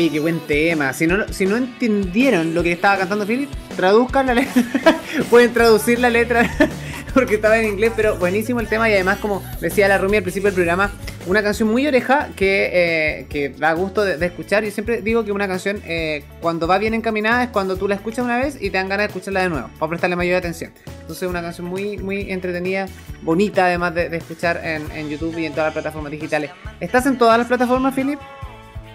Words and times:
Oye, 0.00 0.08
qué 0.08 0.18
buen 0.20 0.40
tema. 0.40 0.94
Si 0.94 1.06
no, 1.06 1.28
si 1.30 1.44
no 1.44 1.58
entendieron 1.58 2.54
lo 2.54 2.62
que 2.62 2.72
estaba 2.72 2.96
cantando 2.96 3.26
Philip, 3.26 3.50
traduzcan 3.76 4.28
la 4.28 4.32
letra. 4.32 4.64
Pueden 5.28 5.52
traducir 5.52 5.98
la 5.98 6.08
letra 6.08 6.50
porque 7.12 7.34
estaba 7.34 7.58
en 7.58 7.66
inglés, 7.66 7.92
pero 7.94 8.16
buenísimo 8.16 8.60
el 8.60 8.66
tema 8.66 8.88
y 8.88 8.94
además, 8.94 9.18
como 9.18 9.42
decía 9.60 9.88
la 9.88 9.98
Rumi 9.98 10.16
al 10.16 10.22
principio 10.22 10.46
del 10.46 10.54
programa, 10.54 10.90
una 11.26 11.42
canción 11.42 11.70
muy 11.70 11.86
oreja 11.86 12.30
que, 12.34 12.70
eh, 12.72 13.26
que 13.28 13.50
da 13.50 13.74
gusto 13.74 14.02
de, 14.02 14.24
escuchar. 14.24 14.64
Yo 14.64 14.70
siempre 14.70 15.02
digo 15.02 15.22
que 15.22 15.32
una 15.32 15.46
canción, 15.46 15.82
eh, 15.84 16.24
cuando 16.40 16.66
va 16.66 16.78
bien 16.78 16.94
encaminada, 16.94 17.42
es 17.42 17.50
cuando 17.50 17.76
tú 17.76 17.86
la 17.86 17.96
escuchas 17.96 18.24
una 18.24 18.38
vez 18.38 18.56
y 18.58 18.70
te 18.70 18.78
dan 18.78 18.88
ganas 18.88 19.04
de 19.04 19.08
escucharla 19.08 19.42
de 19.42 19.50
nuevo, 19.50 19.68
para 19.78 19.90
prestarle 19.90 20.16
mayor 20.16 20.36
atención. 20.36 20.72
Entonces, 21.02 21.28
una 21.28 21.42
canción 21.42 21.66
muy, 21.66 21.98
muy 21.98 22.30
entretenida, 22.32 22.86
bonita, 23.20 23.66
además 23.66 23.94
de, 23.94 24.16
escuchar 24.16 24.62
en, 24.64 24.90
en 24.92 25.10
YouTube 25.10 25.36
y 25.36 25.44
en 25.44 25.52
todas 25.52 25.66
las 25.66 25.74
plataformas 25.74 26.10
digitales. 26.10 26.52
¿Estás 26.80 27.04
en 27.04 27.18
todas 27.18 27.36
las 27.36 27.48
plataformas, 27.48 27.94
Philip? 27.94 28.18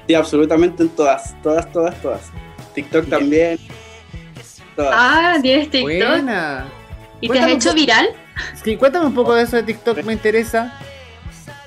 Sí, 0.07 0.13
absolutamente 0.13 0.83
en 0.83 0.89
todas, 0.89 1.35
todas, 1.41 1.71
todas, 1.71 2.01
todas. 2.01 2.31
TikTok 2.73 3.09
también. 3.09 3.59
Ah, 4.77 5.37
tienes 5.41 5.69
TikTok. 5.69 6.07
Buena. 6.07 6.65
¿Y 7.21 7.29
te 7.29 7.39
has 7.39 7.51
hecho 7.51 7.73
viral? 7.73 8.09
Sí, 8.63 8.75
cuéntame 8.77 9.05
un 9.05 9.15
poco 9.15 9.33
de 9.33 9.43
eso 9.43 9.55
de 9.55 9.63
TikTok, 9.63 10.03
me 10.03 10.13
interesa. 10.13 10.77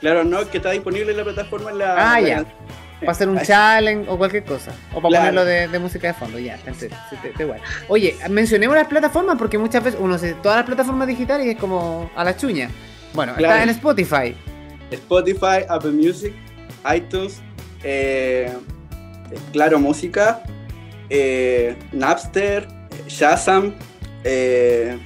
Claro, 0.00 0.24
no, 0.24 0.48
que 0.48 0.58
está 0.58 0.70
disponible 0.70 1.10
en 1.10 1.16
la 1.16 1.24
plataforma 1.24 1.70
en 1.70 1.78
la. 1.78 2.12
Ah, 2.12 2.20
ya. 2.20 2.44
Para 3.00 3.12
hacer 3.12 3.28
un 3.28 3.40
challenge 3.42 4.08
o 4.08 4.18
cualquier 4.18 4.44
cosa. 4.44 4.72
O 4.92 5.00
para 5.00 5.18
ponerlo 5.18 5.44
de, 5.44 5.78
música 5.78 6.08
de 6.08 6.14
fondo, 6.14 6.38
ya, 6.38 6.56
te, 6.58 7.42
igual. 7.42 7.60
Oye, 7.88 8.16
mencionemos 8.28 8.76
las 8.76 8.86
plataformas 8.86 9.36
porque 9.38 9.58
muchas 9.58 9.82
veces 9.82 10.00
uno 10.00 10.18
se 10.18 10.34
todas 10.34 10.58
las 10.58 10.66
plataformas 10.66 11.08
digitales 11.08 11.46
y 11.46 11.50
es 11.50 11.56
como 11.56 12.10
a 12.14 12.24
la 12.24 12.36
chuña. 12.36 12.70
Bueno, 13.14 13.32
está 13.36 13.62
en 13.62 13.70
Spotify. 13.70 14.36
Spotify, 14.90 15.64
Apple 15.68 15.92
Music, 15.92 16.34
iTunes, 16.94 17.42
eh, 17.82 18.52
claro, 19.52 19.78
música, 19.78 20.42
eh, 21.10 21.76
Napster, 21.92 22.68
Shazam, 23.06 23.74
eh, 24.24 24.98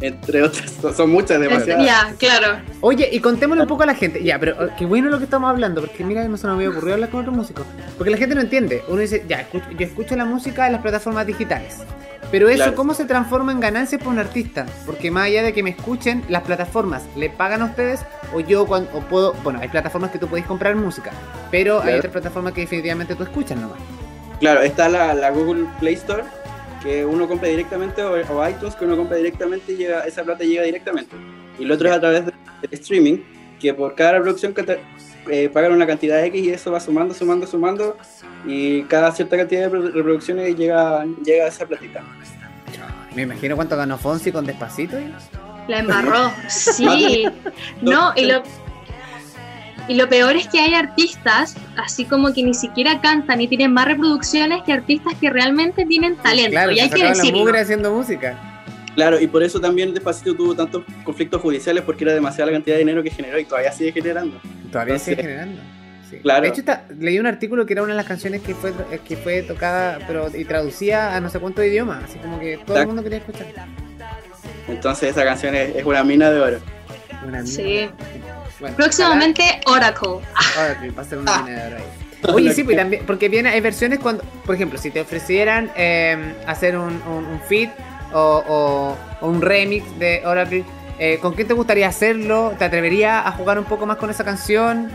entre 0.00 0.42
otras, 0.42 0.72
son 0.94 1.10
muchas 1.10 1.40
demasiadas. 1.40 1.84
Ya, 1.84 2.14
claro. 2.18 2.60
Oye, 2.80 3.08
y 3.10 3.20
contémosle 3.20 3.62
un 3.62 3.68
poco 3.68 3.82
a 3.82 3.86
la 3.86 3.94
gente. 3.94 4.22
Ya, 4.22 4.38
pero 4.38 4.70
qué 4.76 4.84
bueno 4.84 5.08
lo 5.08 5.18
que 5.18 5.24
estamos 5.24 5.48
hablando, 5.48 5.80
porque 5.80 6.04
mira, 6.04 6.26
no 6.28 6.36
se 6.36 6.46
nos 6.46 6.56
había 6.56 6.70
ocurrido 6.70 6.94
hablar 6.94 7.10
con 7.10 7.20
otros 7.20 7.34
músicos. 7.34 7.66
Porque 7.96 8.10
la 8.10 8.16
gente 8.16 8.34
no 8.34 8.40
entiende. 8.40 8.82
Uno 8.88 9.00
dice, 9.00 9.24
ya, 9.28 9.48
yo 9.52 9.86
escucho 9.86 10.16
la 10.16 10.24
música 10.24 10.66
en 10.66 10.72
las 10.72 10.82
plataformas 10.82 11.26
digitales. 11.26 11.78
Pero 12.30 12.48
eso, 12.48 12.74
¿cómo 12.74 12.92
se 12.94 13.04
transforma 13.04 13.52
en 13.52 13.60
ganancias 13.60 14.00
para 14.00 14.10
un 14.10 14.18
artista? 14.18 14.66
Porque 14.84 15.10
más 15.10 15.26
allá 15.26 15.42
de 15.42 15.52
que 15.52 15.62
me 15.62 15.70
escuchen, 15.70 16.24
las 16.28 16.42
plataformas 16.42 17.04
le 17.16 17.30
pagan 17.30 17.62
a 17.62 17.66
ustedes 17.66 18.00
o 18.34 18.40
yo 18.40 18.66
cuando 18.66 18.90
puedo. 19.08 19.32
Bueno, 19.44 19.60
hay 19.60 19.68
plataformas 19.68 20.10
que 20.10 20.18
tú 20.18 20.26
podéis 20.26 20.46
comprar 20.46 20.74
música, 20.74 21.12
pero 21.50 21.80
hay 21.80 21.94
otras 21.94 22.12
plataformas 22.12 22.52
que 22.52 22.62
definitivamente 22.62 23.14
tú 23.14 23.22
escuchas 23.22 23.58
nomás. 23.58 23.78
Claro, 24.40 24.60
está 24.62 24.88
la, 24.88 25.30
Google 25.30 25.66
Play 25.78 25.94
Store, 25.94 26.24
que 26.86 27.04
uno 27.04 27.26
compra 27.26 27.48
directamente, 27.48 28.00
o, 28.00 28.48
iTunes, 28.48 28.76
que 28.76 28.84
uno 28.84 28.96
compra 28.96 29.16
directamente 29.16 29.72
y 29.72 29.76
llega, 29.76 30.02
esa 30.02 30.22
plata 30.22 30.44
llega 30.44 30.62
directamente. 30.62 31.16
Y 31.58 31.64
lo 31.64 31.74
otro 31.74 31.88
es 31.88 31.94
a 31.96 32.00
través 32.00 32.26
del 32.26 32.34
streaming, 32.70 33.18
que 33.58 33.74
por 33.74 33.96
cada 33.96 34.12
reproducción 34.12 34.54
que 34.54 34.78
eh, 35.28 35.50
pagan 35.52 35.72
una 35.72 35.84
cantidad 35.84 36.24
X 36.26 36.44
y 36.44 36.50
eso 36.50 36.70
va 36.70 36.78
sumando, 36.78 37.12
sumando, 37.12 37.46
sumando 37.48 37.96
y 38.46 38.82
cada 38.84 39.10
cierta 39.10 39.36
cantidad 39.36 39.68
de 39.68 39.90
reproducciones 39.90 40.54
llega, 40.56 41.04
llega 41.24 41.46
a 41.46 41.48
esa 41.48 41.66
platita. 41.66 42.04
Me 43.16 43.22
imagino 43.22 43.56
cuánto 43.56 43.76
ganó 43.76 43.98
Fonsi 43.98 44.30
con 44.30 44.46
Despacito. 44.46 44.96
La 45.66 45.80
embarró, 45.80 46.30
sí. 46.48 47.26
no, 47.82 48.12
y 48.14 48.26
lo, 48.26 48.42
y 49.88 49.94
lo 49.94 50.08
peor 50.08 50.36
es 50.36 50.48
que 50.48 50.60
hay 50.60 50.74
artistas, 50.74 51.56
así 51.76 52.04
como 52.04 52.32
que 52.32 52.42
ni 52.42 52.54
siquiera 52.54 53.00
cantan 53.00 53.40
y 53.40 53.48
tienen 53.48 53.72
más 53.72 53.86
reproducciones 53.86 54.62
que 54.64 54.72
artistas 54.72 55.14
que 55.20 55.30
realmente 55.30 55.84
tienen 55.84 56.16
talento. 56.16 56.50
Claro, 56.50 56.72
y 56.72 56.80
hay 56.80 56.90
que 56.90 57.04
decirlo. 57.04 57.56
haciendo 57.56 57.92
música. 57.92 58.38
Claro, 58.96 59.20
y 59.20 59.26
por 59.26 59.42
eso 59.42 59.60
también 59.60 59.92
Despacito 59.92 60.34
tuvo 60.34 60.54
tantos 60.54 60.82
conflictos 61.04 61.42
judiciales 61.42 61.84
porque 61.84 62.04
era 62.04 62.14
demasiada 62.14 62.50
la 62.50 62.56
cantidad 62.56 62.76
de 62.76 62.80
dinero 62.80 63.02
que 63.02 63.10
generó 63.10 63.38
y 63.38 63.44
todavía 63.44 63.70
sigue 63.70 63.92
generando. 63.92 64.40
Todavía 64.72 64.98
sigue 64.98 65.16
generando. 65.16 65.60
Claro. 66.22 66.42
De 66.42 66.48
hecho, 66.48 66.62
leí 66.98 67.18
un 67.18 67.26
artículo 67.26 67.66
que 67.66 67.74
era 67.74 67.82
una 67.82 67.92
de 67.92 67.96
las 67.96 68.06
canciones 68.06 68.40
que 68.40 68.54
fue, 68.54 68.72
que 69.06 69.16
fue 69.16 69.42
tocada 69.42 69.98
pero, 70.06 70.28
y 70.34 70.44
traducida 70.44 71.14
a 71.14 71.20
no 71.20 71.28
sé 71.28 71.40
cuántos 71.40 71.64
idiomas, 71.64 72.04
así 72.04 72.18
como 72.18 72.38
que 72.40 72.58
todo 72.64 72.78
el 72.78 72.86
mundo 72.86 73.02
quería 73.02 73.18
escuchar. 73.18 73.46
Entonces 74.68 75.10
esa 75.10 75.24
canción 75.24 75.54
es, 75.54 75.84
una 75.84 76.04
mina 76.04 76.30
de 76.30 76.40
oro. 76.40 76.58
Una 77.22 77.42
mina 77.42 77.46
sí. 77.46 77.88
Próximamente 78.76 79.60
Oracle. 79.66 80.20
Oracle, 80.58 80.90
va 80.90 81.02
a 81.02 81.04
ser 81.04 81.18
una 81.18 81.42
mina 81.42 81.62
de 81.62 81.66
oro 81.66 81.76
ahí. 81.76 82.34
Oye, 82.34 82.52
sí, 82.52 82.64
pues, 82.64 82.76
también, 82.76 83.04
porque 83.06 83.28
viene, 83.28 83.50
hay 83.50 83.60
versiones 83.60 83.98
cuando, 83.98 84.24
por 84.44 84.54
ejemplo, 84.54 84.78
si 84.78 84.90
te 84.90 85.00
ofrecieran 85.00 85.70
em, 85.76 86.34
hacer 86.46 86.76
un, 86.76 87.00
un, 87.06 87.40
feed 87.46 87.68
o, 88.12 88.96
un 89.20 89.42
remix 89.42 89.98
de 89.98 90.22
Oracle, 90.24 90.64
eh, 90.98 91.18
¿con 91.20 91.34
quién 91.34 91.46
te 91.46 91.54
gustaría 91.54 91.88
hacerlo? 91.88 92.54
¿Te 92.58 92.64
atreverías 92.64 93.26
a 93.26 93.32
jugar 93.32 93.58
un 93.58 93.64
poco 93.64 93.86
más 93.86 93.98
con 93.98 94.10
esa 94.10 94.24
canción? 94.24 94.90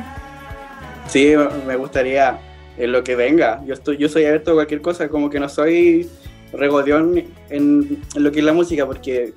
Sí, 1.07 1.33
me 1.65 1.75
gustaría 1.75 2.39
en 2.77 2.91
lo 2.91 3.03
que 3.03 3.15
venga. 3.15 3.61
Yo 3.65 3.73
estoy, 3.73 3.97
yo 3.97 4.09
soy 4.09 4.25
abierto 4.25 4.51
a 4.51 4.53
cualquier 4.55 4.81
cosa, 4.81 5.07
como 5.07 5.29
que 5.29 5.39
no 5.39 5.47
soy 5.47 6.09
regodión 6.53 7.23
en, 7.49 8.01
lo 8.15 8.31
que 8.31 8.39
es 8.39 8.45
la 8.45 8.53
música, 8.53 8.85
porque 8.85 9.33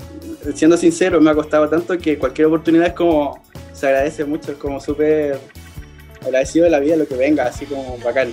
siendo 0.55 0.77
sincero, 0.77 1.21
me 1.21 1.31
ha 1.31 1.35
costado 1.35 1.69
tanto 1.69 1.97
que 1.99 2.19
cualquier 2.19 2.49
oportunidad 2.49 2.87
es 2.89 2.93
como, 2.93 3.41
se 3.75 3.89
agradece 3.89 4.25
mucho, 4.25 4.53
es 4.53 4.59
como 4.59 4.81
súper 4.81 5.39
agradecido 6.23 6.65
de 6.65 6.71
la 6.71 6.79
vida 6.79 6.97
lo 6.97 7.07
que 7.07 7.17
venga, 7.17 7.45
así 7.45 7.67
como 7.67 7.99
bacán. 7.99 8.33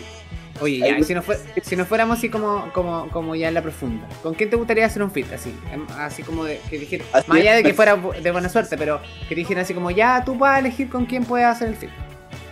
Oye, 0.61 0.77
ya, 0.77 1.03
si, 1.03 1.15
nos 1.15 1.25
si 1.63 1.75
nos 1.75 1.87
fuéramos 1.87 2.19
así 2.19 2.29
como, 2.29 2.71
como, 2.71 3.09
como 3.09 3.35
ya 3.35 3.47
en 3.47 3.55
la 3.55 3.63
profunda, 3.63 4.07
¿con 4.21 4.35
quién 4.35 4.51
te 4.51 4.55
gustaría 4.55 4.85
hacer 4.85 5.01
un 5.01 5.09
fit 5.09 5.25
así? 5.33 5.51
Em, 5.73 5.87
así 5.97 6.21
como 6.21 6.43
de, 6.43 6.59
que 6.69 6.77
dijera, 6.77 7.03
más 7.25 7.37
allá 7.37 7.55
de 7.55 7.63
que 7.63 7.73
fuera 7.73 7.95
de 7.95 8.31
buena 8.31 8.47
suerte, 8.47 8.77
pero 8.77 9.01
que 9.27 9.33
dijera 9.33 9.61
así 9.61 9.73
como, 9.73 9.89
ya 9.89 10.23
tú 10.23 10.37
puedes 10.37 10.59
elegir 10.59 10.87
con 10.89 11.07
quién 11.07 11.25
puedes 11.25 11.47
hacer 11.47 11.69
el 11.69 11.75
fit. 11.75 11.89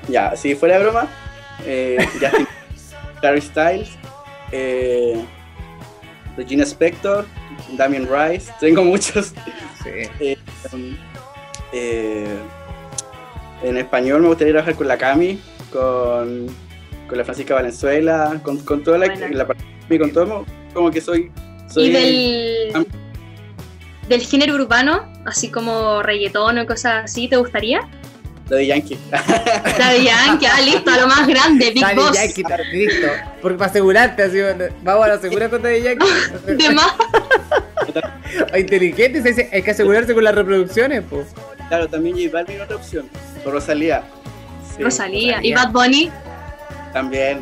Ya, 0.08 0.36
si 0.36 0.56
fuera 0.56 0.80
de 0.80 0.84
broma, 0.84 1.08
eh, 1.66 1.98
Justin 2.14 2.48
Harry 3.22 3.42
Styles, 3.42 3.90
eh, 4.52 5.24
Regina 6.36 6.64
Spector, 6.64 7.28
Damien 7.78 8.08
Rice, 8.10 8.52
tengo 8.60 8.84
muchos. 8.84 9.34
Sí. 9.84 10.38
Eh, 11.72 12.26
en 13.64 13.78
español 13.78 14.22
me 14.22 14.28
gustaría 14.28 14.54
trabajar 14.54 14.76
con 14.76 14.88
la 14.88 14.98
Cami, 14.98 15.40
con, 15.72 16.48
con 17.08 17.18
la 17.18 17.24
Francisca 17.24 17.56
Valenzuela, 17.56 18.40
con, 18.44 18.58
con 18.60 18.84
toda 18.84 18.98
la, 18.98 19.08
la 19.08 19.46
con 19.46 20.12
todo, 20.12 20.46
como 20.74 20.92
que 20.92 21.02
soy... 21.02 21.32
soy 21.68 21.86
¿Y 21.86 21.92
del, 21.92 22.88
del 24.08 24.22
género 24.22 24.56
urbano, 24.56 25.12
así 25.26 25.50
como 25.50 26.02
reggaetón 26.04 26.60
o 26.60 26.66
cosas 26.66 27.06
así, 27.06 27.28
te 27.28 27.38
gustaría? 27.38 27.88
de 28.56 28.66
Yankee. 28.66 28.98
de 28.98 30.04
Yankee, 30.04 30.46
ah, 30.46 30.62
listo, 30.62 30.92
a 30.92 30.98
lo 30.98 31.08
más 31.08 31.28
grande, 31.28 31.72
Big 31.72 31.96
Boss. 31.96 32.14
Yankee, 32.16 32.44
listo. 32.72 33.08
Porque 33.42 33.58
para 33.58 33.70
asegurarte, 33.70 34.24
así, 34.24 34.40
vamos 34.84 35.08
a 35.08 35.14
asegurar 35.14 35.50
con 35.50 35.62
de 35.62 35.82
Yankee. 35.82 36.08
De 36.48 36.70
más. 36.72 36.94
Inteligente, 38.58 39.50
hay 39.52 39.62
que 39.62 39.72
asegurarse 39.72 40.14
con 40.14 40.24
las 40.24 40.36
reproducciones, 40.36 41.04
pues. 41.10 41.28
Claro, 41.68 41.88
también 41.88 42.16
J 42.16 42.30
Balvin 42.32 42.62
otra 42.62 42.76
opción. 42.76 43.08
Rosalía. 43.46 44.04
Rosalía. 44.80 45.40
¿Y 45.42 45.54
Bad 45.54 45.72
Bunny? 45.72 46.12
También. 46.94 47.40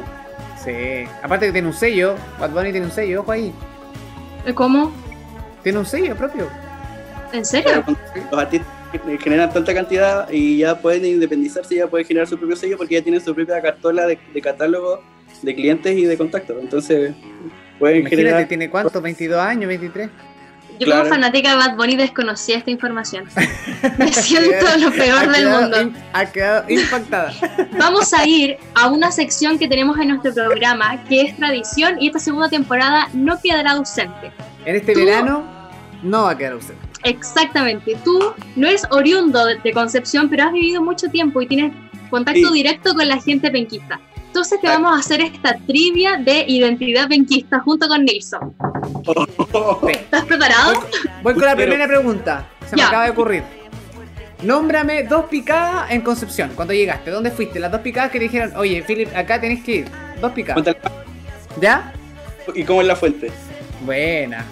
Sí. 0.64 1.08
Aparte 1.24 1.48
que 1.48 1.52
tiene 1.52 1.68
un 1.68 1.74
sello. 1.74 2.16
Bad 2.40 2.52
Bunny 2.52 2.72
tiene 2.72 2.86
un 2.86 2.92
sello, 2.92 3.22
ojo 3.22 3.32
ahí. 3.32 3.54
¿Cómo? 4.56 4.92
Tiene 5.64 5.80
un 5.80 5.86
sello 5.86 6.16
propio. 6.16 6.48
¿En 7.34 7.46
serio? 7.46 7.84
Los 8.32 8.40
artistas 8.40 8.78
generan 9.20 9.52
tanta 9.52 9.74
cantidad 9.74 10.30
y 10.32 10.60
ya 10.60 10.80
pueden 10.80 11.06
independizarse, 11.06 11.76
ya 11.76 11.88
pueden 11.88 12.08
generar 12.08 12.28
su 12.28 12.38
propio 12.38 12.56
sello 12.56 12.78
porque 12.78 12.96
ya 12.96 13.02
tienen 13.02 13.22
su 13.22 13.36
propia 13.36 13.62
cartola 13.62 14.06
de, 14.06 14.18
catálogo 14.42 15.04
de 15.42 15.56
clientes 15.56 15.98
y 15.98 16.06
de 16.06 16.18
contactos. 16.18 16.58
Entonces, 16.62 17.14
pueden 17.80 18.02
Imagínate, 18.02 18.24
generar. 18.24 18.48
¿Tiene 18.48 18.70
cuánto? 18.70 19.02
¿22 19.02 19.38
años? 19.38 19.72
¿23? 19.72 20.10
Yo 20.80 20.92
como 20.92 21.06
fanática 21.06 21.52
de 21.52 21.56
Bad 21.56 21.76
Bunny 21.76 21.96
desconocía 21.96 22.58
esta 22.58 22.72
información. 22.72 23.26
Me 23.98 24.12
siento 24.12 24.66
lo 24.80 24.92
peor 24.92 25.32
del 25.32 25.50
mundo. 25.50 25.92
ha 26.14 26.26
quedado 26.26 26.70
impactada. 26.70 27.34
Vamos 27.78 28.14
a 28.14 28.28
ir 28.28 28.58
a 28.76 28.90
una 28.90 29.12
sección 29.12 29.58
que 29.58 29.68
tenemos 29.68 29.98
en 30.00 30.10
nuestro 30.10 30.34
programa, 30.34 31.04
que 31.06 31.22
es 31.22 31.38
tradición, 31.38 32.02
y 32.02 32.08
esta 32.08 32.20
segunda 32.20 32.50
temporada 32.50 33.10
no 33.14 33.40
quedará 33.42 33.72
ausente. 33.72 34.32
En 34.66 34.76
este 34.76 34.94
verano 34.94 35.44
no 36.04 36.24
va 36.24 36.32
a 36.32 36.38
quedar 36.38 36.54
ausente. 36.54 36.88
Exactamente. 37.04 37.98
Tú 38.04 38.34
no 38.56 38.68
eres 38.68 38.86
oriundo 38.92 39.46
de 39.46 39.72
Concepción, 39.72 40.30
pero 40.30 40.44
has 40.44 40.52
vivido 40.52 40.82
mucho 40.82 41.08
tiempo 41.08 41.42
y 41.42 41.48
tienes 41.48 41.74
contacto 42.10 42.52
directo 42.52 42.94
con 42.94 43.08
la 43.08 43.22
gente 43.22 43.50
penquista. 43.52 44.00
Entonces 44.28 44.60
te 44.62 44.68
vamos 44.68 44.96
a 44.96 45.00
hacer 45.00 45.22
esta 45.22 45.58
trivia 45.66 46.18
de 46.18 46.46
identidad 46.48 47.08
penquista 47.08 47.60
junto 47.62 47.88
con 47.88 48.04
Nilsson. 48.04 48.54
¿Estás 49.90 50.26
preparado? 50.26 50.84
Voy, 51.22 51.34
con 51.34 51.46
la 51.46 51.56
primera 51.56 51.88
pregunta. 51.88 52.48
Se 52.70 52.76
me 52.76 52.84
acaba 52.84 53.06
de 53.06 53.12
ocurrir. 53.12 53.44
Nómbrame 54.42 55.04
dos 55.04 55.26
picadas 55.26 55.90
en 55.92 56.02
Concepción. 56.02 56.52
Cuando 56.56 56.74
llegaste, 56.74 57.10
¿dónde 57.10 57.32
fuiste? 57.32 57.60
Las 57.60 57.72
dos 57.72 57.82
picadas 57.82 58.12
que 58.12 58.20
dijeron, 58.20 58.54
oye, 58.56 58.84
Philip, 58.84 59.10
acá 59.16 59.42
tenés 59.42 59.64
que 59.64 59.72
ir. 59.72 59.88
dos 60.22 60.34
del 60.36 60.78
¿Ya? 61.60 61.92
¿Y 62.54 62.64
cómo 62.64 62.82
es 62.82 62.88
la 62.88 62.96
fuente? 62.96 63.32
Buena. 63.82 64.46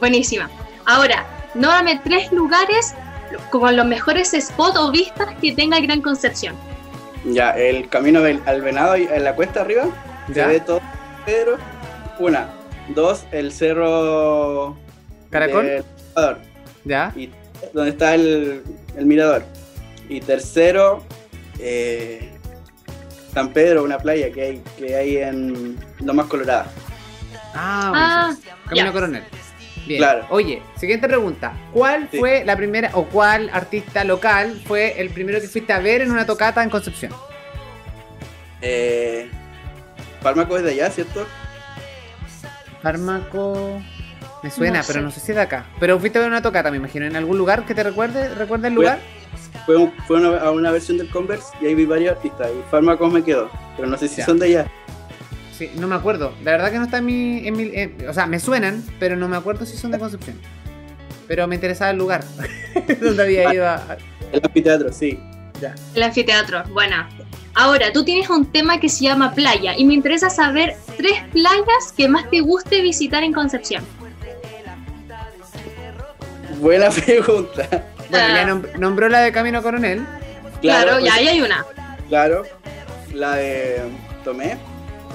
Buenísima. 0.00 0.50
Ahora, 0.84 1.24
nómbrame 1.54 2.00
tres 2.04 2.32
lugares 2.32 2.94
como 3.50 3.70
los 3.70 3.86
mejores 3.86 4.34
spots 4.38 4.78
o 4.78 4.90
vistas 4.90 5.28
que 5.40 5.52
tenga 5.52 5.80
Gran 5.80 6.00
Concepción. 6.00 6.56
Ya, 7.24 7.50
el 7.52 7.88
camino 7.88 8.20
del, 8.20 8.40
al 8.46 8.60
venado 8.62 8.96
y 8.96 9.04
en 9.04 9.24
la 9.24 9.34
cuesta 9.34 9.62
arriba. 9.62 9.84
¿Ya? 10.28 10.46
Se 10.46 10.52
ve 10.52 10.60
todo 10.60 10.80
Pedro. 11.24 11.56
Una. 12.18 12.48
Dos, 12.88 13.24
el 13.32 13.52
cerro. 13.52 14.76
¿Caracol? 15.30 15.64
del 15.66 15.84
Mirador, 16.14 16.38
¿Ya? 16.84 17.12
Y 17.16 17.30
donde 17.72 17.90
está 17.90 18.14
el, 18.14 18.62
el 18.96 19.06
mirador. 19.06 19.42
Y 20.08 20.20
tercero, 20.20 21.02
eh, 21.58 22.30
San 23.32 23.52
Pedro, 23.52 23.82
una 23.84 23.98
playa 23.98 24.30
que 24.30 24.42
hay, 24.42 24.62
que 24.76 24.94
hay 24.94 25.16
en 25.16 25.78
Lomas 26.00 26.26
Colorada. 26.26 26.66
Ah, 27.54 27.90
Ah, 27.94 28.24
buenísimo. 28.26 28.56
Camino. 28.68 28.92
Coronel. 28.92 29.22
Bien. 29.86 29.98
Claro. 29.98 30.26
Oye, 30.30 30.62
siguiente 30.78 31.08
pregunta. 31.08 31.52
¿Cuál 31.72 32.08
Sí. 32.10 32.18
fue 32.18 32.44
la 32.44 32.56
primera 32.56 32.90
o 32.94 33.04
cuál 33.06 33.50
artista 33.52 34.04
local 34.04 34.60
fue 34.66 35.00
el 35.00 35.10
primero 35.10 35.40
que 35.40 35.48
fuiste 35.48 35.72
a 35.72 35.78
ver 35.78 36.00
en 36.02 36.10
una 36.10 36.26
tocata 36.26 36.62
en 36.62 36.70
Concepción? 36.70 37.12
Eh, 38.62 39.28
Fármaco 40.22 40.56
es 40.56 40.62
de 40.64 40.70
allá, 40.70 40.90
¿cierto? 40.90 41.26
Fármaco. 42.84 43.82
Me 44.42 44.50
suena, 44.50 44.80
No 44.80 44.84
pero 44.86 44.98
sé. 45.00 45.04
no 45.04 45.10
sé 45.10 45.20
si 45.20 45.32
es 45.32 45.36
de 45.36 45.42
acá. 45.42 45.64
Pero 45.80 45.98
fuiste 45.98 46.18
a 46.18 46.20
ver 46.22 46.30
una 46.30 46.42
tocata, 46.42 46.70
me 46.70 46.76
imagino. 46.76 47.06
¿En 47.06 47.16
algún 47.16 47.38
lugar 47.38 47.64
que 47.64 47.74
te 47.74 47.82
recuerde? 47.82 48.28
¿Recuerda 48.34 48.68
el 48.68 48.74
lugar? 48.74 48.98
Fue, 49.64 49.76
un- 49.76 49.92
fue 50.06 50.18
una, 50.18 50.38
a 50.38 50.50
una 50.50 50.70
versión 50.70 50.98
del 50.98 51.08
Converse 51.08 51.46
y 51.62 51.66
ahí 51.66 51.74
vi 51.74 51.86
varios 51.86 52.14
artistas. 52.16 52.48
Y 52.50 52.70
Fármacos 52.70 53.10
me 53.12 53.22
quedó. 53.24 53.50
Pero 53.76 53.88
no 53.88 53.96
sé 53.96 54.06
si 54.08 54.16
Ya. 54.16 54.26
son 54.26 54.38
de 54.38 54.46
allá. 54.46 54.66
Sí, 55.56 55.70
no 55.76 55.86
me 55.86 55.94
acuerdo. 55.94 56.34
La 56.44 56.50
verdad 56.52 56.70
que 56.70 56.78
no 56.78 56.84
está 56.84 56.98
en 56.98 57.06
mi. 57.06 57.46
en 57.48 57.56
mi- 57.56 57.70
en- 57.74 58.08
o 58.08 58.12
sea, 58.12 58.26
me 58.26 58.38
suenan, 58.38 58.84
pero 59.00 59.16
no 59.16 59.28
me 59.28 59.36
acuerdo 59.36 59.64
si 59.64 59.76
son 59.78 59.90
de 59.90 59.98
Concepción. 59.98 60.36
Pero 61.26 61.46
me 61.46 61.54
interesaba 61.54 61.90
el 61.92 61.96
lugar 61.96 62.22
donde 63.00 63.22
había 63.22 63.54
ido 63.54 63.66
a. 63.66 63.76
a- 63.76 63.96
El 64.32 64.40
anfiteatro, 64.44 64.92
sí. 64.92 65.18
Ya. 65.60 65.74
El 65.94 66.02
anfiteatro, 66.02 66.64
buena. 66.64 67.08
Ahora, 67.54 67.92
tú 67.92 68.04
tienes 68.04 68.28
un 68.30 68.46
tema 68.46 68.80
que 68.80 68.88
se 68.88 69.04
llama 69.04 69.32
playa 69.32 69.74
y 69.76 69.84
me 69.84 69.94
interesa 69.94 70.28
saber 70.28 70.76
tres 70.96 71.22
playas 71.32 71.92
que 71.96 72.08
más 72.08 72.28
te 72.30 72.40
guste 72.40 72.80
visitar 72.82 73.22
en 73.22 73.32
Concepción. 73.32 73.84
Buena 76.60 76.90
pregunta. 77.04 77.68
Bueno, 78.10 78.26
Ah. 78.28 78.34
ya 78.34 78.46
nom- 78.48 78.72
nombró 78.78 79.08
la 79.08 79.20
de 79.20 79.32
Camino 79.32 79.62
Coronel. 79.62 80.04
Claro, 80.60 80.92
pues, 80.92 81.04
ya 81.04 81.14
ahí 81.14 81.28
hay 81.28 81.40
una. 81.42 81.64
Claro. 82.08 82.42
La 83.12 83.36
de 83.36 83.82
Tomé. 84.24 84.56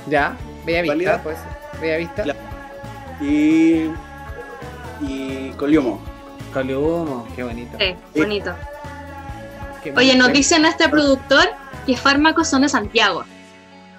Ya. 0.07 0.35
Bella 0.65 0.81
Vista, 0.81 0.93
¿Válida? 0.95 1.21
pues. 1.23 1.37
Bella 1.81 1.97
Vista. 1.97 2.23
Y. 3.21 3.89
Y 5.01 5.49
Coliumo. 5.57 6.01
Coliumo, 6.53 7.27
qué 7.35 7.43
bonito. 7.43 7.77
Sí, 7.79 7.95
bonito. 8.15 8.53
Oye, 9.95 10.15
nos 10.15 10.31
dice 10.33 10.59
nuestro 10.59 10.89
productor 10.89 11.45
que 11.85 11.95
fármacos 11.97 12.47
son 12.49 12.61
de 12.63 12.69
Santiago. 12.69 13.23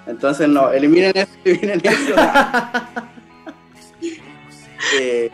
Entonces, 0.07 0.47
no, 0.47 0.71
eliminen 0.71 1.11
eso. 1.15 1.31
Eliminen 1.45 1.81
eso. 1.83 2.15
eh, 4.99 5.29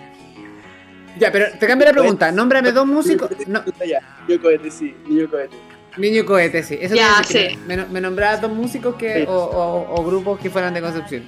Ya, 1.19 1.31
pero 1.31 1.45
te 1.59 1.65
cambio 1.67 1.87
la 1.87 1.93
pregunta. 1.93 2.31
Nómbrame 2.31 2.71
dos 2.71 2.85
músicos. 2.85 3.29
No, 3.47 3.63
ya, 3.85 4.01
Niño 4.27 4.41
Cohete, 4.41 4.71
sí. 4.71 4.95
Niño 5.07 5.29
Cohete. 5.29 5.55
niño 5.97 6.25
cohete, 6.25 6.61
sí. 6.63 6.77
Eso 6.79 6.93
Ya, 6.95 7.17
a 7.19 7.23
sí. 7.23 7.33
que 7.33 7.57
Me, 7.65 7.77
me 7.85 7.99
nombrabas 8.01 8.39
dos 8.41 8.51
músicos 8.51 8.95
que, 8.95 9.21
Sí. 9.21 9.25
o, 9.27 9.33
o- 9.33 9.95
o 9.99 10.03
grupos 10.05 10.39
que 10.39 10.49
fueran 10.49 10.73
de 10.73 10.81
Concepción. 10.81 11.23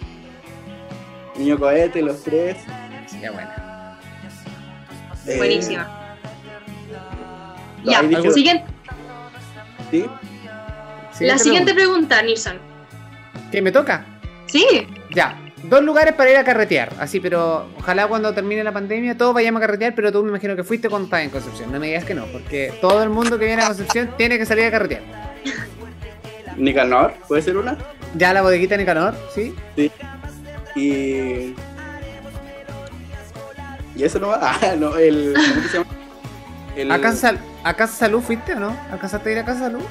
Niño 1.37 1.57
Cohete, 1.57 2.01
los 2.03 2.21
tres. 2.23 2.57
Ya, 3.21 3.31
bueno. 3.31 3.49
eh, 5.25 5.37
Buenísima. 5.37 5.87
Ya, 7.85 8.01
siguiente, 8.33 8.65
¿Sí? 9.91 10.05
la 11.21 11.37
siguiente 11.37 11.73
pregunta, 11.73 12.21
Nilsson. 12.21 12.57
pregunta. 12.57 13.49
¿Qué 13.51 13.61
me 13.61 13.71
toca? 13.71 14.05
Sí, 14.47 14.65
Ya. 15.13 15.37
Dos 15.61 15.83
lugares 15.83 16.13
para 16.13 16.31
ir 16.31 16.37
a 16.37 16.43
carretear. 16.45 16.93
Así, 16.99 17.19
pero 17.19 17.67
ojalá 17.77 18.07
cuando 18.07 18.33
termine 18.33 18.63
la 18.63 18.71
pandemia 18.71 19.17
todos 19.17 19.33
vayamos 19.33 19.61
a 19.61 19.65
carretear, 19.65 19.93
pero 19.93 20.09
tú 20.09 20.23
me 20.23 20.29
imagino 20.29 20.55
que 20.55 20.63
fuiste 20.63 20.87
cuando 20.87 21.07
estabas 21.07 21.25
en 21.25 21.31
Concepción. 21.31 21.69
No 21.69 21.79
me 21.81 21.87
digas 21.87 22.05
que 22.05 22.13
no, 22.13 22.25
porque 22.27 22.73
todo 22.79 23.03
el 23.03 23.09
mundo 23.09 23.37
que 23.37 23.45
viene 23.45 23.61
a 23.61 23.67
Concepción 23.67 24.09
tiene 24.17 24.37
que 24.37 24.45
salir 24.45 24.63
a 24.63 24.71
carretear. 24.71 25.01
Nicanor, 26.57 27.13
¿puede 27.27 27.41
ser 27.41 27.57
una? 27.57 27.77
Ya 28.15 28.33
la 28.33 28.41
bodeguita 28.41 28.75
en 28.75 28.79
Nicanor, 28.81 29.15
¿sí? 29.35 29.53
Y. 30.75 31.53
¿Y 33.95 34.03
eso 34.03 34.17
no 34.19 34.29
va? 34.29 34.39
Ah, 34.61 34.75
no, 34.77 34.95
el. 34.97 35.33
¿Cómo 35.35 35.61
que 35.61 35.67
se 35.67 35.77
llama? 35.77 35.89
El, 36.77 36.91
¿A 36.91 37.01
Casa, 37.01 37.17
Sal- 37.33 37.39
¿A 37.63 37.73
Casa 37.73 37.93
Salud 37.93 38.21
fuiste 38.21 38.53
o 38.53 38.59
no? 38.59 38.75
¿Alcanzaste 38.91 39.29
a 39.29 39.31
ir 39.33 39.39
a 39.39 39.45
Casa 39.45 39.59
Salud? 39.61 39.81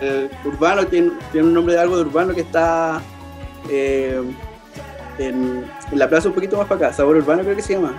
el 0.00 0.28
urbano 0.44 0.84
tiene, 0.88 1.12
tiene 1.30 1.46
un 1.46 1.54
nombre 1.54 1.74
de 1.74 1.80
algo 1.80 1.94
de 1.96 2.02
urbano 2.02 2.34
que 2.34 2.40
está. 2.40 3.00
eh, 3.70 4.20
en, 5.18 5.64
en 5.92 5.98
la 5.98 6.08
plaza 6.08 6.28
un 6.28 6.34
poquito 6.34 6.56
más 6.56 6.66
para 6.66 6.86
acá. 6.88 6.96
Sabor 6.96 7.16
urbano 7.16 7.42
creo 7.42 7.54
que 7.54 7.62
se 7.62 7.74
llama. 7.74 7.92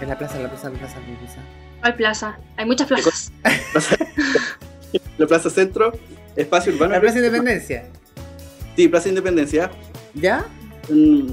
En 0.00 0.08
la 0.08 0.16
plaza, 0.18 0.38
la 0.38 0.48
plaza, 0.48 0.70
la 0.70 0.78
plaza, 0.78 0.98
la 1.00 1.18
plaza. 1.18 1.40
¿cuál 1.80 1.94
plaza? 1.96 2.38
Hay 2.56 2.66
muchas 2.66 2.86
plazas. 2.86 3.32
Plaza- 3.72 3.96
la 5.18 5.26
plaza 5.26 5.50
centro, 5.50 5.92
espacio 6.36 6.72
urbano. 6.74 6.92
La 6.94 7.00
plaza 7.00 7.16
Independencia. 7.18 7.86
Sí, 8.76 8.88
plaza 8.88 9.08
Independencia. 9.08 9.70
¿Ya? 10.14 10.44
Mm, 10.88 11.28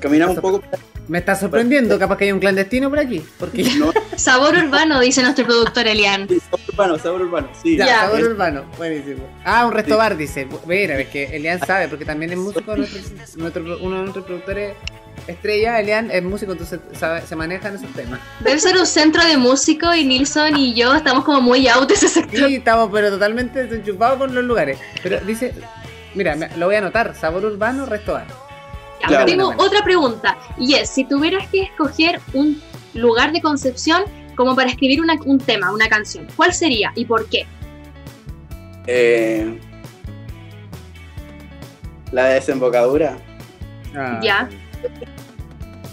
caminamos 0.00 0.36
un 0.36 0.42
poco. 0.42 0.62
Me 1.08 1.18
está 1.18 1.36
sorprendiendo, 1.36 1.98
capaz 1.98 2.16
que 2.18 2.24
hay 2.24 2.32
un 2.32 2.40
clandestino 2.40 2.90
por 2.90 2.98
aquí. 2.98 3.22
Porque 3.38 3.62
No, 3.78 3.92
Sabor 4.16 4.56
urbano, 4.56 4.98
dice 5.00 5.22
nuestro 5.22 5.44
productor 5.46 5.86
Elian. 5.86 6.26
sí, 6.28 6.40
sabor 6.40 6.60
urbano, 6.72 6.98
sabor 6.98 7.22
urbano. 7.22 7.48
Sí, 7.62 7.76
Ya, 7.76 7.86
Ya. 7.86 8.00
sabor 8.00 8.22
urbano, 8.22 8.64
buenísimo. 8.76 9.24
Ah, 9.44 9.66
un 9.66 9.72
resto 9.72 9.96
bar, 9.96 10.16
dice. 10.16 10.48
Mira, 10.66 10.98
es 10.98 11.08
que 11.08 11.24
Elian 11.36 11.60
sabe, 11.64 11.88
porque 11.88 12.04
también 12.04 12.32
es 12.32 12.38
músico, 12.38 12.76
nuestro, 12.76 13.00
nuestro- 13.36 13.78
uno 13.82 13.96
de 13.96 14.02
nuestros 14.02 14.24
productores 14.24 14.74
estrella, 15.28 15.80
Elian 15.80 16.10
es 16.10 16.22
músico, 16.22 16.52
entonces 16.52 16.80
sabe- 16.98 17.22
se 17.22 17.34
manejan 17.36 17.74
esos 17.76 17.90
temas. 17.94 18.20
Debe 18.40 18.58
ser 18.58 18.76
un 18.76 18.86
centro 18.86 19.24
de 19.24 19.36
músicos 19.36 19.96
y 19.96 20.04
Nilsson 20.04 20.56
y 20.56 20.74
yo 20.74 20.94
estamos 20.94 21.24
como 21.24 21.40
muy 21.40 21.66
out 21.68 21.88
de 21.88 21.94
ese 21.94 22.08
sector. 22.08 22.48
Sí, 22.48 22.56
estamos 22.56 22.90
pero 22.92 23.10
totalmente 23.10 23.64
desenchufados 23.64 24.18
con 24.18 24.34
los 24.34 24.44
lugares. 24.44 24.78
Pero 25.02 25.20
dice, 25.20 25.52
mira, 26.14 26.34
me- 26.36 26.48
lo 26.56 26.66
voy 26.66 26.74
a 26.74 26.78
anotar, 26.78 27.14
sabor 27.14 27.44
urbano, 27.44 27.86
resto 27.86 28.12
bar. 28.12 28.26
Claro. 29.08 29.26
Tengo 29.26 29.54
otra 29.58 29.82
pregunta. 29.84 30.36
Y 30.58 30.74
es, 30.74 30.90
si 30.90 31.04
tuvieras 31.04 31.48
que 31.48 31.62
escoger 31.62 32.20
un 32.34 32.60
lugar 32.94 33.32
de 33.32 33.40
concepción 33.40 34.02
como 34.36 34.54
para 34.56 34.70
escribir 34.70 35.00
una- 35.00 35.18
un 35.24 35.38
tema, 35.38 35.72
una 35.72 35.88
canción, 35.88 36.26
¿cuál 36.36 36.52
sería 36.52 36.92
y 36.94 37.04
por 37.04 37.26
qué? 37.28 37.46
Eh, 38.86 39.58
la 42.12 42.26
desembocadura, 42.26 43.16
Ah, 43.94 44.20
Ya. 44.22 44.48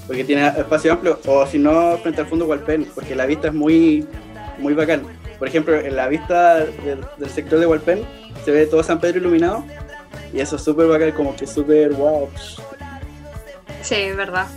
porque 0.08 0.24
tiene 0.26 0.46
espacio 0.48 0.92
amplio, 0.94 1.20
o 1.26 1.46
si 1.48 1.58
no, 1.58 1.98
frente 2.00 2.22
al 2.22 2.28
fondo 2.28 2.46
Hualpén, 2.46 2.86
porque 2.94 3.16
la 3.16 3.26
vista 3.26 3.48
es 3.48 3.54
muy, 3.54 4.06
muy 4.60 4.74
bacán. 4.74 5.04
Por 5.40 5.48
ejemplo, 5.48 5.76
en 5.80 5.96
la 5.96 6.08
vista 6.10 6.56
de- 6.58 6.98
del 7.18 7.30
sector 7.30 7.60
de 7.60 7.66
Hualpén 7.66 8.04
se 8.44 8.52
ve 8.52 8.66
todo 8.66 8.84
San 8.84 9.00
Pedro 9.00 9.20
iluminado, 9.20 9.64
y 10.34 10.40
eso 10.42 10.58
es 10.58 10.64
súper 10.64 10.88
bacán, 10.88 11.12
como 11.14 11.36
que 11.36 11.48
súper 11.48 11.94
wow. 11.94 12.30
Sí, 13.84 13.96
es 13.96 14.16
verdad. 14.18 14.48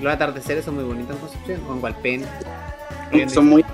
Los 0.00 0.12
atardeceres 0.12 0.64
son 0.64 0.74
muy 0.74 0.84
bonitos 0.84 1.14
en 1.16 1.20
Concepción, 1.22 1.60
con 1.62 1.80
Gualpén. 1.80 2.24
Son 3.28 3.46
muy. 3.46 3.64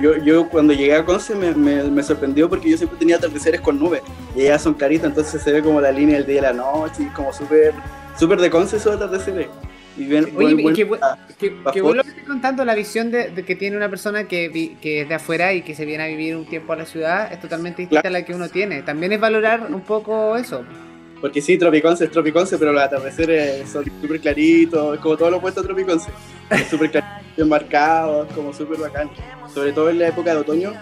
Yo, 0.00 0.16
yo 0.24 0.48
cuando 0.48 0.72
llegué 0.72 0.94
a 0.96 1.04
Conce 1.04 1.34
me, 1.34 1.52
me, 1.54 1.82
me 1.84 2.02
sorprendió 2.02 2.48
porque 2.48 2.70
yo 2.70 2.76
siempre 2.78 2.98
tenía 2.98 3.16
atardeceres 3.16 3.60
con 3.60 3.78
nubes 3.78 4.00
y 4.34 4.40
ellas 4.42 4.62
son 4.62 4.72
claritas, 4.74 5.08
entonces 5.08 5.42
se 5.42 5.52
ve 5.52 5.62
como 5.62 5.78
la 5.80 5.92
línea 5.92 6.16
del 6.16 6.26
día 6.26 6.38
y 6.38 6.40
la 6.40 6.52
noche 6.54 7.02
y 7.02 7.06
como 7.06 7.32
súper 7.34 7.74
súper 8.18 8.40
de 8.40 8.48
Conce 8.50 8.76
esos 8.78 8.94
atardeceres. 8.96 9.48
Y 9.96 10.04
bien, 10.06 10.32
Oye, 10.36 10.54
buen- 10.60 10.74
qué 10.74 10.88
bu- 10.88 10.98
ah, 11.02 11.16
Que, 11.38 11.50
Pa' 11.50 11.70
que 11.70 11.80
fuera. 11.82 11.82
vos 11.82 11.96
lo 11.98 12.02
que 12.02 12.08
estás 12.10 12.24
contando, 12.26 12.64
la 12.64 12.74
visión 12.74 13.10
de, 13.10 13.28
de 13.30 13.44
que 13.44 13.54
tiene 13.56 13.76
una 13.76 13.88
persona 13.90 14.24
que, 14.24 14.48
vi- 14.48 14.76
que 14.80 15.02
es 15.02 15.08
de 15.08 15.14
afuera 15.14 15.52
y 15.52 15.62
que 15.62 15.74
se 15.74 15.84
viene 15.84 16.02
a 16.04 16.06
vivir 16.08 16.34
un 16.34 16.46
tiempo 16.46 16.72
a 16.72 16.76
la 16.76 16.86
ciudad 16.86 17.30
es 17.32 17.38
totalmente 17.40 17.82
distinta 17.82 18.00
Claro. 18.00 18.16
a 18.16 18.18
la 18.20 18.24
que 18.26 18.32
uno 18.34 18.48
tiene. 18.48 18.82
También 18.82 19.12
es 19.12 19.20
valorar 19.20 19.68
un 19.70 19.82
poco 19.82 20.36
eso. 20.36 20.64
Porque 21.24 21.40
sí, 21.40 21.56
Tropiconce 21.56 22.04
es 22.04 22.10
Tropiconce, 22.10 22.58
pero 22.58 22.70
los 22.70 22.82
atardeceres 22.82 23.66
son 23.70 23.82
súper 24.02 24.20
claritos, 24.20 24.94
es 24.94 25.00
como 25.00 25.16
todo 25.16 25.30
lo 25.30 25.38
opuesto 25.38 25.60
a 25.60 25.62
Tropiconce. 25.62 26.10
Es 26.50 26.66
súper 26.66 26.90
clarito, 26.90 27.14
bien 27.38 27.48
marcados, 27.48 28.30
como 28.34 28.52
súper 28.52 28.78
bacán. 28.78 29.08
Sobre 29.54 29.72
todo 29.72 29.88
en 29.88 30.00
la 30.00 30.08
época 30.08 30.34
de 30.34 30.40
otoño, 30.42 30.74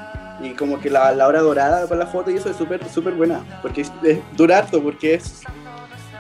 y 0.43 0.51
como 0.55 0.81
que 0.81 0.91
la, 0.91 1.13
la 1.13 1.29
hora 1.29 1.43
dorada 1.43 1.87
para 1.87 2.01
la 2.01 2.07
foto 2.09 2.33
y 2.33 2.39
eso 2.39 2.51
es 2.51 2.57
súper 2.57 2.85
súper 2.89 3.15
buena. 3.15 3.45
Porque 3.63 3.83
es, 3.83 3.93
es 4.03 4.19
dura 4.37 4.59
harto, 4.59 4.83
porque 4.83 5.15
es 5.15 5.43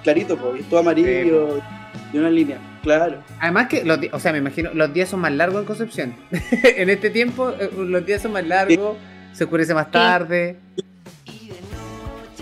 clarito, 0.04 0.38
y 0.56 0.60
es 0.60 0.68
todo 0.68 0.78
amarillo, 0.78 1.60
de 2.12 2.20
una 2.20 2.30
línea, 2.30 2.58
claro. 2.80 3.24
Además 3.40 3.66
que, 3.66 3.82
los 3.82 3.98
o 4.12 4.20
sea, 4.20 4.30
me 4.30 4.38
imagino, 4.38 4.70
los 4.72 4.94
días 4.94 5.08
son 5.08 5.18
más 5.18 5.32
largos 5.32 5.62
en 5.62 5.66
Concepción. 5.66 6.14
en 6.62 6.90
este 6.90 7.10
tiempo, 7.10 7.50
eh, 7.58 7.70
los 7.76 8.06
días 8.06 8.22
son 8.22 8.30
más 8.30 8.46
largos, 8.46 8.98
se 9.32 9.42
oscurece 9.42 9.74
más 9.74 9.90
tarde. 9.90 10.58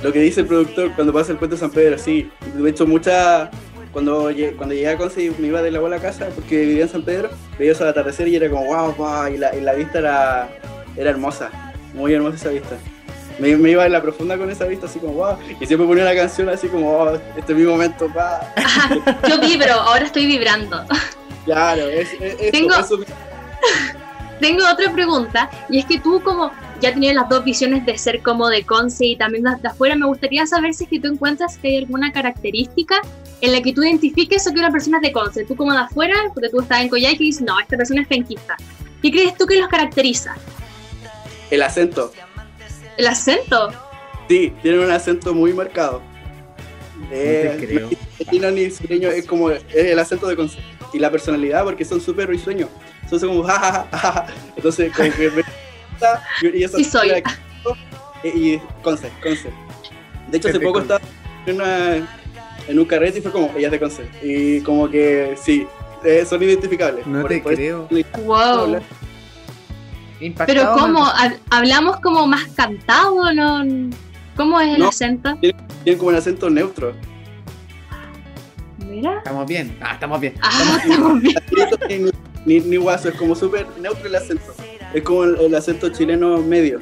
Lo 0.02 0.12
que 0.12 0.20
dice 0.20 0.40
el 0.40 0.46
productor 0.46 0.92
cuando 0.94 1.12
pasa 1.12 1.32
el 1.32 1.38
puente 1.38 1.56
de 1.56 1.60
San 1.60 1.70
Pedro, 1.70 1.98
sí. 1.98 2.30
De 2.54 2.70
hecho, 2.70 2.86
mucha 2.86 3.50
cuando, 3.92 4.30
cuando 4.56 4.74
llegué 4.74 4.88
a 4.88 4.96
Conce 4.96 5.32
me 5.38 5.48
iba 5.48 5.62
de 5.62 5.70
la 5.70 5.96
a 5.96 5.98
casa 5.98 6.28
porque 6.34 6.60
vivía 6.60 6.84
en 6.84 6.88
San 6.88 7.02
Pedro, 7.02 7.30
veía 7.58 7.72
eso 7.72 7.82
al 7.82 7.90
atardecer 7.90 8.28
y 8.28 8.36
era 8.36 8.48
como 8.48 8.64
wow, 8.64 8.94
wow, 8.94 9.26
y 9.26 9.36
la, 9.36 9.54
y 9.54 9.60
la 9.60 9.74
vista 9.74 9.98
era, 9.98 10.48
era 10.96 11.10
hermosa, 11.10 11.50
muy 11.94 12.14
hermosa 12.14 12.36
esa 12.36 12.48
vista. 12.50 12.76
Me, 13.38 13.56
me, 13.56 13.70
iba 13.70 13.86
en 13.86 13.92
la 13.92 14.02
profunda 14.02 14.36
con 14.36 14.50
esa 14.50 14.66
vista, 14.66 14.86
así 14.86 14.98
como 14.98 15.14
wow, 15.14 15.38
y 15.60 15.66
siempre 15.66 15.88
ponía 15.88 16.04
una 16.04 16.14
canción 16.14 16.48
así 16.50 16.68
como 16.68 16.92
wow, 16.92 17.20
este 17.36 17.52
es 17.52 17.58
mi 17.58 17.64
momento, 17.64 18.08
pa. 18.12 18.40
Yo 19.28 19.40
vibro, 19.40 19.72
ahora 19.72 20.04
estoy 20.04 20.26
vibrando. 20.26 20.84
Claro, 21.44 21.88
es, 21.88 22.08
es 22.20 22.52
Tengo... 22.52 22.74
eso, 22.74 22.98
tengo 24.40 24.62
otra 24.70 24.92
pregunta, 24.92 25.50
y 25.68 25.80
es 25.80 25.84
que 25.86 25.98
tú 25.98 26.20
como 26.22 26.52
ya 26.80 26.92
tenías 26.92 27.14
las 27.14 27.28
dos 27.28 27.44
visiones 27.44 27.84
de 27.84 27.96
ser 27.98 28.22
como 28.22 28.48
de 28.48 28.64
Conce 28.64 29.06
y 29.06 29.16
también 29.16 29.44
de, 29.44 29.68
afuera, 29.68 29.94
me 29.94 30.06
gustaría 30.06 30.46
saber 30.46 30.74
si 30.74 30.84
es 30.84 30.90
que 30.90 31.00
tú 31.00 31.08
encuentras 31.08 31.58
que 31.58 31.68
hay 31.68 31.76
alguna 31.78 32.12
característica 32.12 32.96
en 33.40 33.52
la 33.52 33.60
que 33.60 33.72
tú 33.72 33.82
identifiques 33.82 34.46
o 34.46 34.52
que 34.52 34.60
una 34.60 34.70
persona 34.70 34.98
es 34.98 35.02
de 35.02 35.12
Conce, 35.12 35.44
tú 35.44 35.56
como 35.56 35.72
de 35.72 35.78
afuera, 35.78 36.14
porque 36.34 36.48
tú 36.48 36.60
estás 36.60 36.80
en 36.80 36.88
Coyhaique 36.88 37.24
y 37.24 37.26
dices, 37.28 37.42
no, 37.42 37.58
esta 37.60 37.76
persona 37.76 38.02
es 38.02 38.08
penquista. 38.08 38.56
¿Qué 39.02 39.10
crees 39.10 39.36
tú 39.36 39.46
que 39.46 39.58
los 39.58 39.68
caracteriza? 39.68 40.34
El 41.50 41.62
acento. 41.62 42.12
¿El 42.96 43.06
acento? 43.06 43.70
Sí, 44.28 44.52
tienen 44.62 44.80
un 44.80 44.90
acento 44.90 45.34
muy 45.34 45.52
marcado. 45.52 46.02
Eh, 47.10 47.88
no 48.32 48.50
ni 48.50 48.70
sureño, 48.70 49.08
es 49.08 49.26
como 49.26 49.50
es 49.50 49.64
el 49.72 49.98
acento 49.98 50.26
de 50.28 50.36
Conce. 50.36 50.58
Y 50.92 50.98
la 50.98 51.10
personalidad, 51.10 51.64
porque 51.64 51.84
son 51.84 52.00
súper 52.00 52.28
risueños. 52.28 52.68
Son 53.08 53.18
como 53.20 53.42
jajaja. 53.44 54.26
Entonces, 54.56 54.92
como 54.94 55.10
que 55.12 55.30
gusta. 56.00 56.22
Y, 56.42 56.62
eso 56.64 56.76
sí, 56.78 56.84
soy. 56.84 57.10
Y, 58.24 58.28
y 58.28 58.62
Conce, 58.82 59.10
Conce. 59.22 59.50
De 60.30 60.36
hecho, 60.38 60.48
hace 60.48 60.60
poco 60.60 60.80
estaba 60.80 61.00
en, 61.46 61.54
una, 61.56 61.96
en 62.68 62.78
un 62.78 62.84
carrete 62.84 63.18
y 63.18 63.22
fue 63.22 63.32
como, 63.32 63.50
ella 63.56 63.66
es 63.68 63.72
de 63.72 63.80
Conce. 63.80 64.08
Y 64.22 64.60
como 64.60 64.88
que 64.90 65.36
sí, 65.40 65.66
eh, 66.04 66.24
son 66.28 66.42
identificables. 66.42 67.06
No 67.06 67.22
Por- 67.22 67.30
te 67.30 67.40
por 67.40 67.54
creo. 67.54 67.88
eso- 67.90 68.06
Wow. 68.24 68.80
Impactado, 70.20 70.46
Pero 70.58 70.72
¿cómo? 70.78 71.00
man. 71.04 71.12
¿Hab- 71.16 71.38
¿Hablamos 71.50 72.00
como 72.00 72.26
más 72.26 72.44
cantado? 72.54 73.32
¿no? 73.32 73.64
¿Cómo 74.36 74.60
es 74.60 74.74
el 74.74 74.78
No. 74.80 74.88
acento? 74.88 75.34
Tienen 75.40 75.98
como 75.98 76.10
un 76.10 76.14
acento 76.16 76.50
neutro. 76.50 76.94
Mira. 78.86 79.18
Estamos 79.18 79.46
bien. 79.46 79.76
Ah, 79.80 79.92
estamos 79.94 80.20
bien. 80.20 80.34
Ah, 80.42 80.78
estamos 80.82 81.22
bien. 81.22 81.34
ni, 81.88 82.58
ni, 82.58 82.66
ni 82.66 82.76
guaso, 82.76 83.08
es 83.08 83.14
como 83.14 83.34
súper 83.34 83.66
neutro 83.80 84.06
el 84.06 84.14
acento. 84.14 84.52
Es 84.94 85.02
como 85.02 85.24
el, 85.24 85.36
el 85.40 85.54
acento 85.54 85.88
chileno 85.90 86.38
medio. 86.38 86.78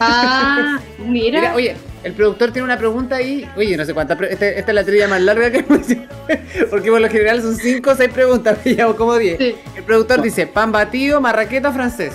Ah, 0.00 0.80
Mira, 0.98 1.40
mira. 1.40 1.54
oye, 1.54 1.76
el 2.02 2.12
productor 2.14 2.50
tiene 2.52 2.64
una 2.64 2.76
pregunta 2.78 3.16
ahí. 3.16 3.48
Oye, 3.56 3.76
no 3.76 3.84
sé 3.84 3.94
cuántas. 3.94 4.20
Este, 4.22 4.58
esta 4.58 4.70
es 4.72 4.74
la 4.74 4.84
trivia 4.84 5.06
más 5.06 5.20
larga 5.20 5.50
que 5.52 5.58
hemos 5.58 5.88
hecho. 5.88 6.02
Porque 6.70 6.90
por 6.90 7.00
lo 7.00 7.08
general 7.08 7.40
son 7.42 7.54
5 7.54 7.90
o 7.90 7.94
6 7.94 8.10
preguntas. 8.12 8.58
Llevamos 8.64 8.96
como 8.96 9.16
10. 9.16 9.38
Sí. 9.38 9.54
El 9.76 9.84
productor 9.84 10.20
dice: 10.22 10.46
pan 10.48 10.72
batido, 10.72 11.20
marraqueta, 11.20 11.70
francés. 11.72 12.12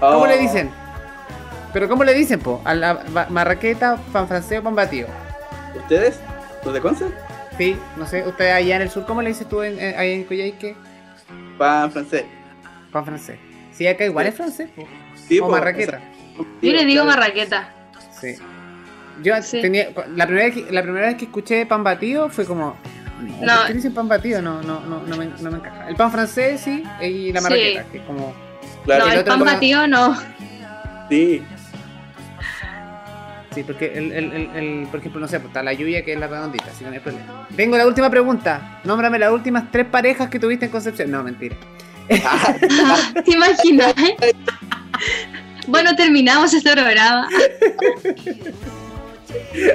¿Cómo 0.00 0.20
Oh, 0.22 0.26
le 0.26 0.38
dicen? 0.38 0.70
Pero 1.74 1.88
¿cómo 1.88 2.04
le 2.04 2.14
dicen, 2.14 2.40
po? 2.40 2.60
A 2.64 2.74
la 2.74 3.04
marraqueta, 3.30 3.96
pan 4.12 4.26
francés 4.28 4.60
o 4.60 4.62
pan 4.62 4.74
batido. 4.74 5.08
¿Ustedes? 5.76 6.18
¿Los 6.64 6.74
de 6.74 6.80
Conce? 6.80 7.04
Sí, 7.58 7.76
no 7.96 8.06
sé, 8.06 8.24
usted 8.26 8.50
allá 8.50 8.76
en 8.76 8.82
el 8.82 8.90
sur, 8.90 9.04
¿cómo 9.06 9.20
le 9.22 9.28
dices 9.28 9.46
tú 9.48 9.62
en, 9.62 9.78
en- 9.78 9.98
ahí 9.98 10.12
en 10.14 10.24
Coyhaique? 10.24 10.74
Pan 11.58 11.90
francés. 11.92 12.24
Pan 12.92 13.04
francés. 13.04 13.38
Sí, 13.72 13.86
acá 13.86 14.04
igual 14.04 14.26
es 14.26 14.34
francés, 14.34 14.68
po. 14.76 14.86
Sí, 15.14 15.40
o 15.40 15.46
po, 15.46 15.50
marraqueta. 15.52 16.00
Yo 16.60 16.72
le 16.72 16.84
digo 16.84 17.04
claro. 17.04 17.20
marraqueta. 17.20 17.68
Sí. 18.20 18.34
Yo 19.22 19.34
Sí. 19.42 19.60
tenía. 19.60 19.88
La 20.14 20.26
primera, 20.26 20.46
vez 20.46 20.54
que, 20.54 20.72
la 20.72 20.82
primera 20.82 21.06
vez 21.06 21.16
que 21.16 21.24
escuché 21.24 21.66
pan 21.66 21.82
batido 21.82 22.28
fue 22.28 22.44
como. 22.44 22.76
No, 23.40 23.46
No. 23.46 23.56
¿por 23.58 23.66
qué 23.68 23.74
dicen 23.74 23.94
pan 23.94 24.08
batido? 24.08 24.42
No, 24.42 24.62
no, 24.62 24.80
no, 24.80 25.02
no, 25.06 25.16
me, 25.16 25.26
no 25.26 25.50
me 25.50 25.56
encaja. 25.58 25.88
El 25.88 25.96
pan 25.96 26.10
francés 26.12 26.60
sí, 26.60 26.82
y 27.00 27.32
la 27.32 27.40
Sí. 27.40 27.44
marraqueta, 27.44 27.84
que 27.90 27.98
es 27.98 28.04
como. 28.04 28.34
Claro, 28.84 29.06
no, 29.06 29.12
el 29.12 29.24
pan 29.24 29.40
batido 29.40 29.86
no. 29.86 30.16
sí. 31.08 31.42
Sí, 33.54 33.62
porque 33.64 33.92
el, 33.94 34.12
el, 34.12 34.32
el, 34.32 34.50
el- 34.56 34.86
por 34.90 35.00
ejemplo, 35.00 35.20
no 35.20 35.28
sé, 35.28 35.38
pues 35.38 35.48
está 35.50 35.62
la 35.62 35.74
lluvia 35.74 36.02
que 36.02 36.14
es 36.14 36.18
la 36.18 36.26
redondita, 36.26 36.64
así 36.70 36.78
que 36.84 36.86
no 36.86 36.92
hay 36.94 37.00
problema. 37.00 37.46
Tengo 37.54 37.76
la 37.76 37.86
última 37.86 38.08
pregunta. 38.08 38.80
Nómbrame 38.84 39.18
las 39.18 39.30
últimas 39.30 39.70
tres 39.70 39.86
parejas 39.86 40.30
que 40.30 40.38
tuviste 40.38 40.64
en 40.66 40.70
Concepción. 40.72 41.10
No, 41.10 41.22
mentira. 41.22 41.54
¿Te 43.24 43.32
imaginas? 43.32 43.94
bueno, 45.66 45.94
terminamos 45.96 46.52
este 46.54 46.72
programa. 46.72 47.28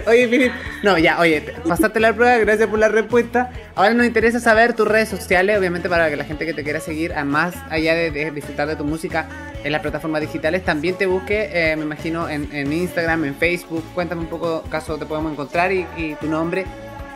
Oye, 0.05 0.27
Filip, 0.27 0.51
no, 0.83 0.97
ya, 0.97 1.19
oye, 1.19 1.41
te- 1.41 1.51
pasaste 1.67 1.99
la 1.99 2.13
prueba, 2.13 2.37
gracias 2.37 2.67
por 2.69 2.77
la 2.79 2.89
respuesta. 2.89 3.51
Ahora 3.75 3.93
nos 3.93 4.05
interesa 4.05 4.39
saber 4.39 4.73
tus 4.73 4.87
redes 4.87 5.09
sociales, 5.09 5.57
obviamente 5.57 5.89
para 5.89 6.09
que 6.09 6.15
la 6.15 6.25
gente 6.25 6.45
que 6.45 6.53
te 6.53 6.63
quiera 6.63 6.79
seguir, 6.79 7.13
a 7.13 7.23
más 7.23 7.55
allá 7.69 7.95
de, 7.95 8.31
disfrutar 8.31 8.67
de 8.67 8.75
tu 8.75 8.83
música 8.83 9.27
en 9.63 9.71
las 9.71 9.81
plataformas 9.81 10.21
digitales, 10.21 10.63
también 10.63 10.95
te 10.95 11.05
busque, 11.07 11.49
eh, 11.51 11.75
me 11.75 11.83
imagino, 11.83 12.29
en, 12.29 12.47
en 12.53 12.71
Instagram, 12.71 13.25
en 13.25 13.35
Facebook. 13.35 13.83
Cuéntame 13.95 14.21
un 14.21 14.27
poco, 14.27 14.63
caso 14.69 14.97
te 14.97 15.05
podemos 15.05 15.31
encontrar 15.31 15.71
y, 15.71 15.87
y 15.97 16.15
tu 16.21 16.27
nombre 16.27 16.65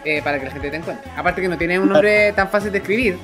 eh, 0.04 0.22
para 0.24 0.40
que 0.40 0.46
la 0.46 0.52
gente 0.52 0.72
te 0.72 0.78
encuentre. 0.78 1.12
Aparte 1.16 1.42
que 1.42 1.48
no 1.48 1.58
tienes 1.58 1.80
un 1.80 1.90
nombre 1.90 2.34
tan 2.34 2.50
fácil 2.50 2.72
de 2.72 2.80
escribir. 2.80 3.18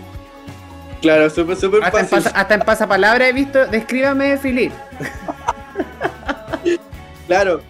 Claro, 1.01 1.30
súper, 1.30 1.56
súper 1.56 1.84
Hasta 1.84 2.00
en, 2.00 2.08
fácil. 2.08 2.24
pasa- 2.25 2.39
hasta 2.42 2.54
en 2.56 2.62
pasapalabra 2.62 3.27
he 3.27 3.34
visto, 3.34 3.66
descríbame, 3.68 4.38
Filip. 4.38 4.72
Claro. 7.27 7.62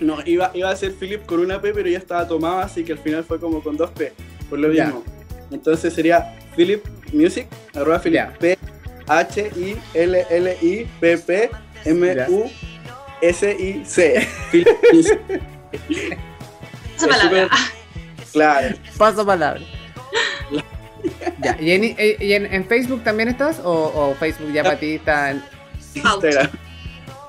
No, 0.00 0.18
iba, 0.26 0.50
iba 0.54 0.70
a 0.70 0.76
ser 0.76 0.92
Philip 0.92 1.24
con 1.24 1.40
una 1.40 1.60
P, 1.60 1.72
pero 1.72 1.88
ya 1.88 1.98
estaba 1.98 2.26
tomada, 2.28 2.64
así 2.64 2.84
que 2.84 2.92
al 2.92 2.98
final 2.98 3.24
fue 3.24 3.40
como 3.40 3.62
con 3.62 3.76
dos 3.76 3.90
P, 3.90 4.12
por 4.50 4.58
lo 4.58 4.68
mismo. 4.68 5.02
Entonces 5.50 5.94
sería 5.94 6.34
Philip 6.54 6.84
Music, 7.12 7.46
arroba 7.74 7.98
Philip 8.00 8.14
Ya. 8.18 8.32
P, 8.38 8.58
H, 9.06 9.50
I, 9.56 9.76
L, 9.94 10.26
L, 10.28 10.56
I, 10.60 10.86
P, 11.00 11.18
P, 11.18 11.50
M, 11.86 12.14
U, 12.28 12.50
S, 13.22 13.50
I, 13.58 13.84
C. 13.86 14.28
Philip 14.50 14.76
Music. 14.92 15.18
Palabra. 17.08 17.48
Claro. 18.32 18.76
Paso 18.98 19.24
palabra. 19.24 19.60
ya, 21.42 21.56
¿y, 21.60 21.70
en, 21.72 21.84
y 21.84 22.32
en- 22.32 22.52
en 22.52 22.64
Facebook 22.66 23.02
también 23.04 23.28
estás? 23.28 23.60
¿O, 23.64 23.70
o 23.72 24.14
Facebook 24.14 24.52
ya 24.52 24.62
para 24.62 24.78
ti 24.78 24.94
está 24.94 25.30
en- 25.32 25.42
Instagram. 25.94 26.50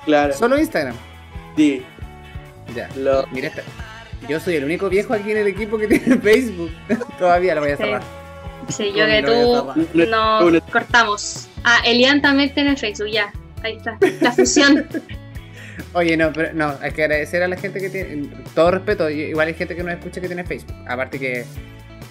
Claro. 0.04 0.32
solo 0.34 0.58
Instagram? 0.58 0.94
Sí. 1.56 1.82
Ya. 2.74 2.88
Lo, 2.96 3.26
Mira, 3.28 3.48
esta- 3.48 3.62
yo 4.28 4.40
soy 4.40 4.56
el 4.56 4.64
único 4.64 4.88
viejo 4.88 5.14
aquí 5.14 5.30
en 5.30 5.38
el 5.38 5.46
equipo 5.46 5.78
que 5.78 5.86
tiene 5.88 6.18
Facebook. 6.18 6.70
Todavía 7.18 7.54
lo 7.54 7.62
voy 7.62 7.70
a 7.72 7.76
cerrar. 7.76 8.02
Sí, 8.68 8.92
yo 8.94 9.06
que 9.06 9.22
tú 9.22 9.72
cerrar. 9.94 10.08
no 10.08 10.60
cortamos. 10.70 11.48
Ah, 11.64 11.78
Elian 11.84 12.20
también 12.20 12.52
tiene 12.52 12.76
Facebook, 12.76 13.08
ya. 13.10 13.32
Ahí 13.62 13.76
está. 13.76 13.98
La 14.20 14.32
fusión. 14.32 14.86
Oye, 15.94 16.16
no, 16.16 16.32
pero 16.32 16.52
no, 16.52 16.74
hay 16.82 16.90
que 16.92 17.04
agradecer 17.04 17.42
a 17.42 17.48
la 17.48 17.56
gente 17.56 17.80
que 17.80 17.88
tiene. 17.88 18.28
Todo 18.54 18.70
respeto, 18.72 19.08
igual 19.08 19.48
hay 19.48 19.54
gente 19.54 19.74
que 19.74 19.82
nos 19.82 19.94
escucha 19.94 20.20
que 20.20 20.26
tiene 20.26 20.44
Facebook. 20.44 20.74
Aparte 20.86 21.18
que 21.18 21.44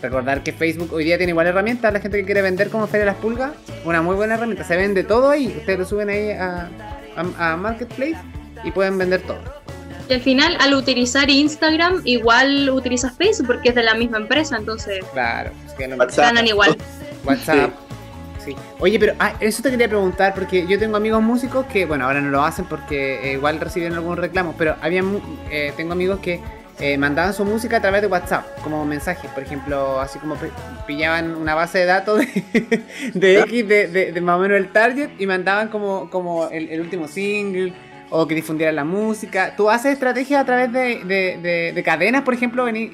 recordar 0.01 0.44
que 0.44 0.51
Facebook 0.54 0.94
hoy 0.94 1.04
día 1.06 1.18
tiene 1.18 1.32
igual 1.32 1.48
herramientas. 1.48 1.92
La 1.92 2.00
gente 2.00 2.18
que 2.20 2.25
quiere 2.25 2.42
vender 2.42 2.70
como 2.70 2.88
Feria 2.88 3.06
de 3.06 3.12
las 3.12 3.16
Pulgas, 3.22 3.51
una 3.86 4.01
muy 4.01 4.16
buena 4.16 4.36
herramienta. 4.36 4.63
Se 4.63 4.75
vende 4.77 5.04
todo 5.04 5.30
ahí. 5.30 5.54
Ustedes 5.58 5.80
lo 5.80 5.86
suben 5.86 6.10
ahí 6.10 6.32
a, 6.32 6.70
a- 7.16 7.54
a 7.54 7.58
Marketplace 7.58 8.18
y 8.63 8.72
pueden 8.72 8.98
vender 8.98 9.22
todo. 9.22 9.39
Y 10.10 10.13
al 10.13 10.22
final, 10.22 10.56
al 10.62 10.74
utilizar 10.74 11.30
Instagram, 11.30 12.01
igual 12.06 12.70
utilizas 12.70 13.13
Facebook 13.18 13.48
porque 13.48 13.70
es 13.70 13.75
de 13.75 13.84
la 13.84 13.94
misma 13.96 14.18
empresa, 14.18 14.56
entonces 14.56 15.04
Claro, 15.13 15.51
es 15.66 15.74
que 15.74 15.88
lo- 15.88 15.98
WhatsApp. 15.98 16.25
ganan 16.25 16.48
igual. 16.48 16.77
WhatsApp. 17.25 17.72
Sí. 18.46 18.56
Oye, 18.80 18.98
pero 18.98 19.13
ah, 19.20 19.34
eso 19.42 19.62
te 19.62 19.70
quería 19.70 19.89
preguntar, 19.89 20.34
porque 20.34 20.66
yo 20.66 20.80
tengo 20.80 20.96
amigos 20.96 21.22
músicos 21.22 21.66
que, 21.66 21.86
bueno, 21.86 22.06
ahora 22.06 22.22
no 22.22 22.30
lo 22.30 22.42
hacen 22.46 22.63
porque 22.63 23.32
eh, 23.32 23.34
igual 23.34 23.60
recibieron 23.60 23.98
algunos 23.98 24.20
reclamos, 24.20 24.56
pero 24.58 24.77
había 24.82 25.04
mu- 25.04 25.20
eh, 25.51 25.74
tengo 25.75 25.92
amigos 25.92 26.20
que 26.22 26.39
eh, 26.80 26.98
mandaban 26.98 27.34
su 27.34 27.44
música 27.44 27.78
a 27.78 27.82
través 27.82 28.02
de 28.02 28.08
WhatsApp, 28.08 28.46
como 28.64 28.86
mensajes, 28.86 29.30
por 29.32 29.44
ejemplo, 29.44 30.00
así 30.00 30.20
como 30.20 30.36
pi- 30.36 30.48
pillaban 30.86 31.36
una 31.36 31.56
base 31.56 31.80
de 31.80 31.86
datos 31.86 32.20
de, 33.14 33.40
X, 33.42 33.68
de, 33.68 34.20
más 34.22 34.38
o 34.38 34.40
menos 34.40 34.58
el 34.58 34.72
target, 34.72 35.10
y 35.20 35.26
mandaban 35.26 35.70
como, 35.70 36.10
como 36.10 36.48
el, 36.50 36.80
último 36.80 37.08
single, 37.08 37.74
o 38.10 38.26
que 38.28 38.36
difundieran 38.36 38.76
la 38.76 38.84
música. 38.86 39.56
¿Tú 39.58 39.70
haces 39.70 39.94
estrategias 39.94 40.42
a 40.42 40.46
través 40.46 40.72
de, 40.72 41.04
de- 41.04 41.38
de- 41.42 41.72
de 41.74 41.84
cadenas, 41.84 42.22
por 42.22 42.34
ejemplo, 42.34 42.68
en, 42.68 42.76
en- 42.78 42.94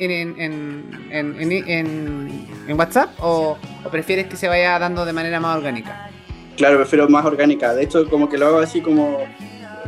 en- 1.69 2.47
en 2.67 2.79
WhatsApp? 2.79 3.09
O, 3.19 3.57
¿O 3.85 3.89
prefieres 3.89 4.27
que 4.27 4.37
se 4.37 4.47
vaya 4.47 4.79
dando 4.79 5.05
de 5.05 5.13
manera 5.13 5.39
más 5.39 5.57
orgánica? 5.57 6.09
Claro, 6.57 6.77
prefiero 6.77 7.09
más 7.09 7.25
orgánica. 7.25 7.73
De 7.73 7.83
hecho, 7.83 8.09
como 8.09 8.29
que 8.29 8.37
lo 8.37 8.47
hago 8.47 8.59
así 8.59 8.81
como. 8.81 9.19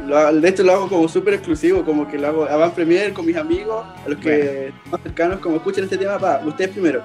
Lo 0.06 0.40
de 0.42 0.50
hecho, 0.50 0.64
lo 0.64 0.74
hago 0.74 0.90
como 0.90 1.08
súper 1.08 1.36
exclusivo. 1.36 1.84
Como 1.84 2.08
que 2.08 2.18
lo 2.18 2.28
hago 2.28 2.46
avant 2.46 2.74
premier 2.74 3.14
con 3.14 3.26
mis 3.26 3.36
amigos, 3.36 3.86
a 4.06 4.10
los 4.10 4.20
que 4.20 4.72
más 4.90 5.02
cercanos, 5.02 5.40
como 5.40 5.58
escuchen 5.58 5.84
este 5.84 5.98
tema, 5.98 6.18
para 6.20 6.46
ustedes 6.46 6.72
primero. 6.72 7.04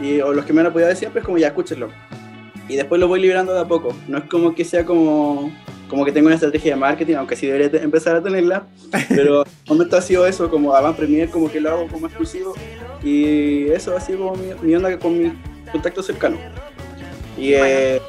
Y, 0.00 0.20
o 0.20 0.32
los 0.32 0.44
que 0.44 0.52
me 0.52 0.60
han 0.60 0.68
apoyado 0.68 0.94
siempre, 0.94 1.20
es 1.20 1.26
como 1.26 1.38
ya 1.38 1.48
escúchenlo. 1.48 1.88
Y 2.68 2.76
después 2.76 3.00
lo 3.00 3.08
voy 3.08 3.20
liberando 3.20 3.52
de 3.52 3.60
a 3.60 3.64
poco. 3.64 3.94
No 4.08 4.18
es 4.18 4.24
como 4.24 4.54
que 4.54 4.64
sea 4.64 4.84
como, 4.84 5.52
como 5.88 6.04
que 6.04 6.12
tengo 6.12 6.26
una 6.26 6.36
estrategia 6.36 6.72
de 6.74 6.80
marketing, 6.80 7.16
aunque 7.16 7.36
sí 7.36 7.46
debería 7.46 7.82
empezar 7.82 8.16
a 8.16 8.22
tenerla, 8.22 8.66
pero 9.08 9.44
momento 9.68 9.96
ha 9.96 10.00
sido 10.00 10.26
eso, 10.26 10.48
como 10.48 10.74
Avant 10.74 10.96
Premier, 10.96 11.28
como 11.28 11.50
que 11.50 11.60
lo 11.60 11.70
hago 11.70 11.88
como 11.88 12.06
exclusivo, 12.06 12.54
y 13.02 13.66
eso 13.68 13.94
ha 13.94 14.00
sido 14.00 14.20
como 14.20 14.36
mi, 14.62 14.74
onda 14.74 14.98
con 14.98 15.18
mi 15.22 15.32
contacto 15.70 16.02
cercano. 16.02 16.38
Y, 17.36 17.52
eh, 17.52 18.00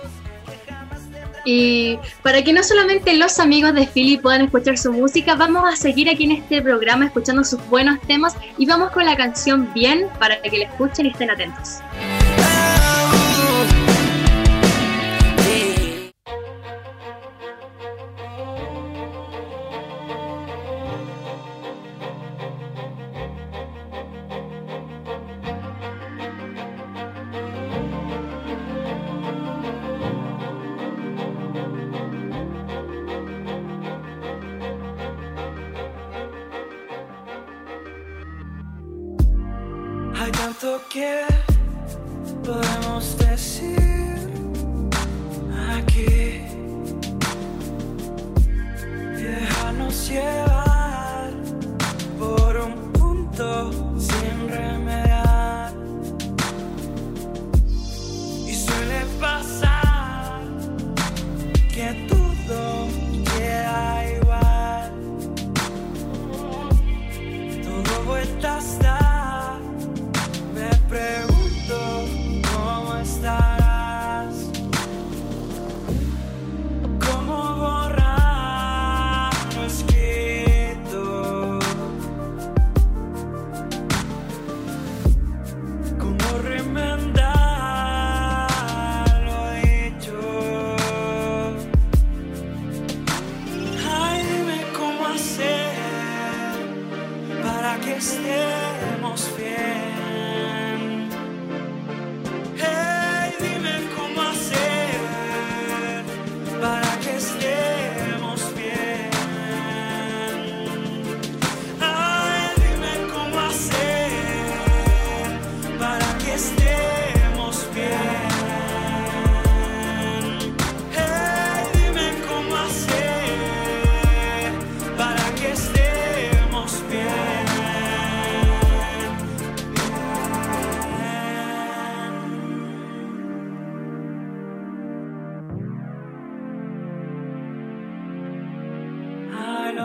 y 1.46 1.98
para 2.22 2.42
que 2.44 2.54
no 2.54 2.64
solamente 2.64 3.14
los 3.16 3.40
amigos 3.40 3.74
de 3.74 3.88
Philly 3.88 4.18
puedan 4.18 4.42
escuchar 4.42 4.78
su 4.78 4.92
música, 4.92 5.36
vamos 5.36 5.64
a 5.66 5.76
seguir 5.76 6.10
aquí 6.10 6.26
en 6.26 6.32
este 6.32 6.62
programa 6.62 7.06
escuchando 7.06 7.44
sus 7.44 7.66
buenos 7.70 8.00
temas 8.02 8.36
y 8.58 8.66
vamos 8.66 8.92
con 8.92 9.06
la 9.06 9.16
canción 9.16 9.72
Bien 9.74 10.08
para 10.20 10.42
que 10.42 10.58
la 10.58 10.66
escuchen 10.66 11.06
y 11.06 11.10
estén 11.10 11.32
atentos. 11.32 11.80
Hay 40.24 40.32
tanto 40.32 40.80
que 40.90 41.26
podemos 42.46 43.18
decir 43.18 44.30
aquí 45.70 46.46
y 49.18 49.22
dejarnos 49.22 50.10
llevar. 50.10 50.53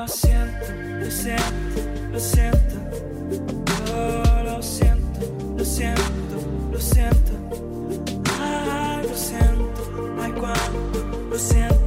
Sento, 0.09 0.73
eu 1.05 1.11
sento, 1.11 2.13
eu 2.13 2.21
sento. 2.21 2.79
Eu 3.91 4.55
lo 4.57 4.63
siento, 4.63 5.55
lo 5.57 5.65
siento, 5.65 6.37
lo 6.73 6.81
siento. 6.81 7.33
ah, 8.41 9.03
lo 9.07 9.15
siento, 9.15 10.21
ai, 10.21 10.33
quando 10.33 11.29
lo 11.31 11.39
siento. 11.39 11.78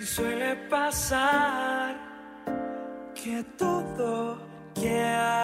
Y 0.00 0.02
suele 0.02 0.54
pasar 0.70 1.96
que 3.14 3.42
todo 3.56 4.38
que 4.74 5.02
hay. 5.02 5.38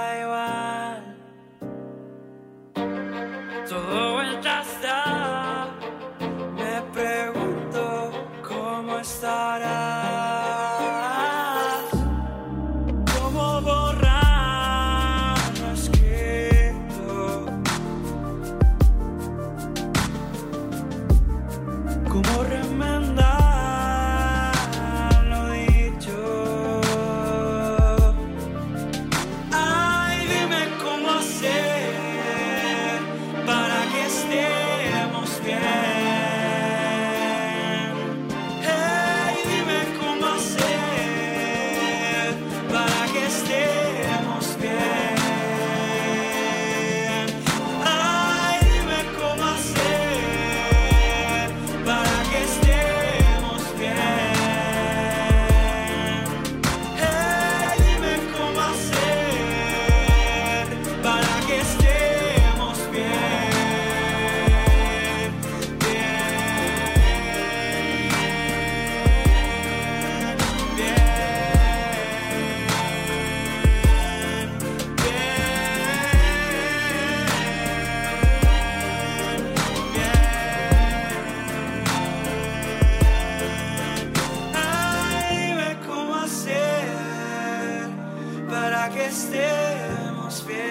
estemos 89.35 90.47
bien. 90.47 90.65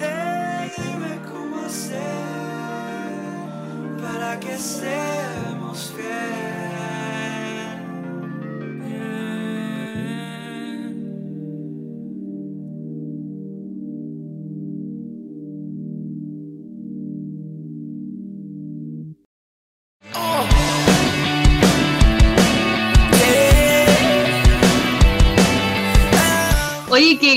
Hey, 0.00 0.70
dime 0.76 1.20
cómo 1.30 1.64
hacer 1.64 2.00
para 4.02 4.38
que 4.40 4.54
estemos 4.54 5.94
bien. 5.96 6.33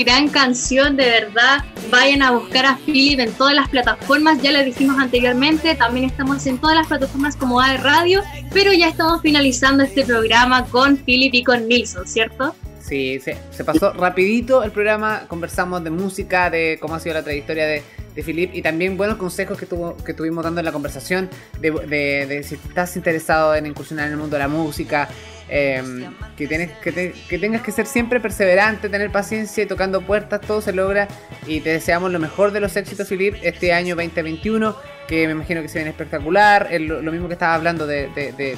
Gran 0.04 0.28
canción, 0.28 0.96
de 0.96 1.06
verdad. 1.06 1.64
Vayan 1.90 2.22
a 2.22 2.32
buscar 2.32 2.66
a 2.66 2.76
Philip 2.84 3.20
en 3.20 3.32
todas 3.32 3.54
las 3.54 3.68
plataformas, 3.68 4.42
ya 4.42 4.52
lo 4.52 4.62
dijimos 4.62 4.98
anteriormente, 4.98 5.74
también 5.74 6.06
estamos 6.06 6.46
en 6.46 6.58
todas 6.58 6.76
las 6.76 6.86
plataformas 6.86 7.36
como 7.36 7.60
AE 7.60 7.78
Radio, 7.78 8.22
pero 8.52 8.72
ya 8.72 8.88
estamos 8.88 9.22
finalizando 9.22 9.82
este 9.84 10.04
programa 10.04 10.64
con 10.66 10.96
Philip 10.96 11.34
y 11.34 11.44
con 11.44 11.66
Nilsson, 11.66 12.06
¿cierto? 12.06 12.54
Sí, 12.80 13.20
se, 13.20 13.36
se 13.50 13.64
pasó 13.64 13.92
rapidito 13.92 14.62
el 14.62 14.70
programa, 14.70 15.24
conversamos 15.28 15.84
de 15.84 15.90
música, 15.90 16.48
de 16.48 16.78
cómo 16.80 16.94
ha 16.94 17.00
sido 17.00 17.14
la 17.14 17.22
trayectoria 17.22 17.66
de, 17.66 17.82
de 18.18 18.24
Philip 18.24 18.52
y 18.52 18.62
también 18.62 18.96
buenos 18.96 19.16
consejos 19.16 19.56
que, 19.56 19.64
tuvo, 19.64 19.96
que 19.96 20.10
estuvimos 20.10 20.42
dando 20.42 20.60
en 20.60 20.64
la 20.64 20.72
conversación 20.72 21.30
de, 21.60 21.70
de, 21.70 22.42
si 22.42 22.56
estás 22.56 22.96
interesado 22.96 23.54
en 23.54 23.64
incursionar 23.66 24.06
en 24.06 24.14
el 24.14 24.18
mundo 24.18 24.34
de 24.34 24.40
la 24.40 24.48
música, 24.48 25.08
em, 25.48 26.12
que, 26.36 26.48
tienes, 26.48 26.72
que, 26.78 27.14
que, 27.28 27.38
tengas 27.38 27.62
que 27.62 27.70
ser 27.70 27.86
siempre 27.86 28.18
perseverante, 28.18 28.88
tener 28.88 29.12
paciencia 29.12 29.62
y 29.62 29.66
tocando 29.66 30.00
puertas, 30.00 30.40
todo 30.40 30.60
se 30.60 30.72
logra 30.72 31.06
y 31.46 31.60
te 31.60 31.70
deseamos 31.70 32.10
lo 32.10 32.18
mejor 32.18 32.50
de 32.50 32.58
los 32.58 32.76
éxitos 32.76 33.06
Philip 33.06 33.36
este 33.42 33.72
año 33.72 33.94
2021 33.94 34.97
que 35.08 35.26
me 35.26 35.32
imagino 35.32 35.62
que 35.62 35.68
se 35.68 35.78
viene 35.78 35.90
espectacular, 35.90 36.68
lo, 36.78 37.10
mismo 37.10 37.26
que 37.26 37.32
estaba 37.32 37.54
hablando 37.54 37.86
de, 37.86 38.10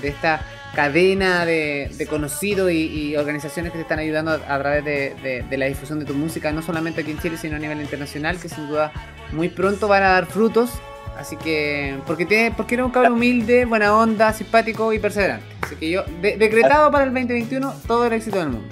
esta 0.03 0.45
cadena 0.75 1.47
de, 1.47 2.07
conocidos 2.11 2.71
y, 2.73 3.17
organizaciones 3.17 3.73
que 3.73 3.79
te 3.79 3.83
están 3.83 4.01
ayudando 4.01 4.33
a, 4.33 4.59
través 4.59 4.85
de, 4.85 5.47
la 5.57 5.67
difusión 5.67 6.01
de 6.01 6.05
tu 6.05 6.15
música, 6.15 6.53
no 6.53 6.61
solamente 6.61 7.01
aquí 7.01 7.13
en 7.13 7.21
Chile, 7.21 7.39
sino 7.39 7.57
a 7.57 7.59
nivel 7.59 7.81
internacional, 7.81 8.39
que 8.39 8.49
sin 8.49 8.69
duda 8.69 8.93
muy 9.33 9.49
pronto 9.49 9.89
van 9.89 10.03
a 10.03 10.09
dar 10.11 10.27
frutos. 10.27 10.73
Así 11.17 11.37
que, 11.37 11.99
porque, 12.07 12.25
tiene, 12.25 12.51
porque 12.51 12.75
eres 12.75 12.87
un 12.87 12.93
cabrón 12.93 13.13
humilde, 13.13 13.67
buena 13.67 13.95
onda, 13.95 14.33
simpático 14.33 14.93
y 14.93 14.99
perseverante. 14.99 15.45
Así 15.61 15.77
que 15.77 15.91
yo, 15.91 16.05
decretado 16.21 16.91
para 16.91 17.05
el 17.05 17.11
2021, 17.11 17.75
todo 17.87 18.07
el 18.07 18.15
éxito 18.15 18.39
del 18.39 18.49
mundo. 18.49 18.69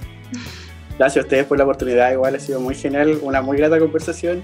Gracias 0.98 1.22
a 1.22 1.26
ustedes 1.26 1.46
por 1.46 1.58
la 1.58 1.64
oportunidad, 1.64 2.10
igual 2.10 2.34
ha 2.34 2.40
sido 2.40 2.58
muy 2.58 2.74
genial, 2.74 3.18
una 3.22 3.40
muy 3.40 3.56
grata 3.58 3.78
conversación. 3.78 4.42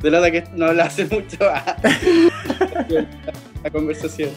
De 0.00 0.10
nada 0.10 0.30
que 0.30 0.44
no 0.54 0.72
lo 0.72 0.82
hace 0.82 1.04
mucho 1.10 1.38
la 3.64 3.70
conversación. 3.70 4.30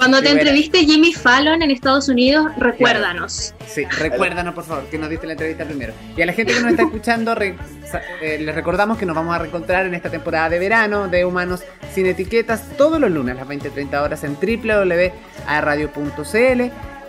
Cuando 0.00 0.22
te 0.22 0.30
entreviste 0.30 0.78
Jimmy 0.78 1.12
Fallon 1.12 1.60
en 1.60 1.70
Estados 1.70 2.08
Unidos, 2.08 2.50
recuérdanos. 2.56 3.54
Sí, 3.66 3.84
recuérdanos 3.98 4.54
por 4.54 4.64
favor, 4.64 4.84
que 4.84 4.96
nos 4.96 5.10
diste 5.10 5.26
la 5.26 5.34
entrevista 5.34 5.66
primero. 5.66 5.92
Y 6.16 6.22
a 6.22 6.26
la 6.26 6.32
gente 6.32 6.54
que 6.54 6.60
nos 6.60 6.70
está 6.70 6.84
escuchando, 6.84 7.36
eh, 7.38 8.38
les 8.40 8.54
recordamos 8.54 8.96
que 8.96 9.04
nos 9.04 9.14
vamos 9.14 9.34
a 9.34 9.38
reencontrar 9.38 9.84
en 9.84 9.94
esta 9.94 10.08
temporada 10.08 10.48
de 10.48 10.58
verano 10.58 11.08
de 11.08 11.26
Humanos 11.26 11.64
Sin 11.94 12.06
Etiquetas 12.06 12.62
todos 12.78 12.98
los 12.98 13.10
lunes 13.10 13.36
a 13.36 13.40
las 13.44 13.48
20-30 13.48 14.02
horas 14.02 14.24
en 14.24 14.36
www.radio.cl 14.36 15.12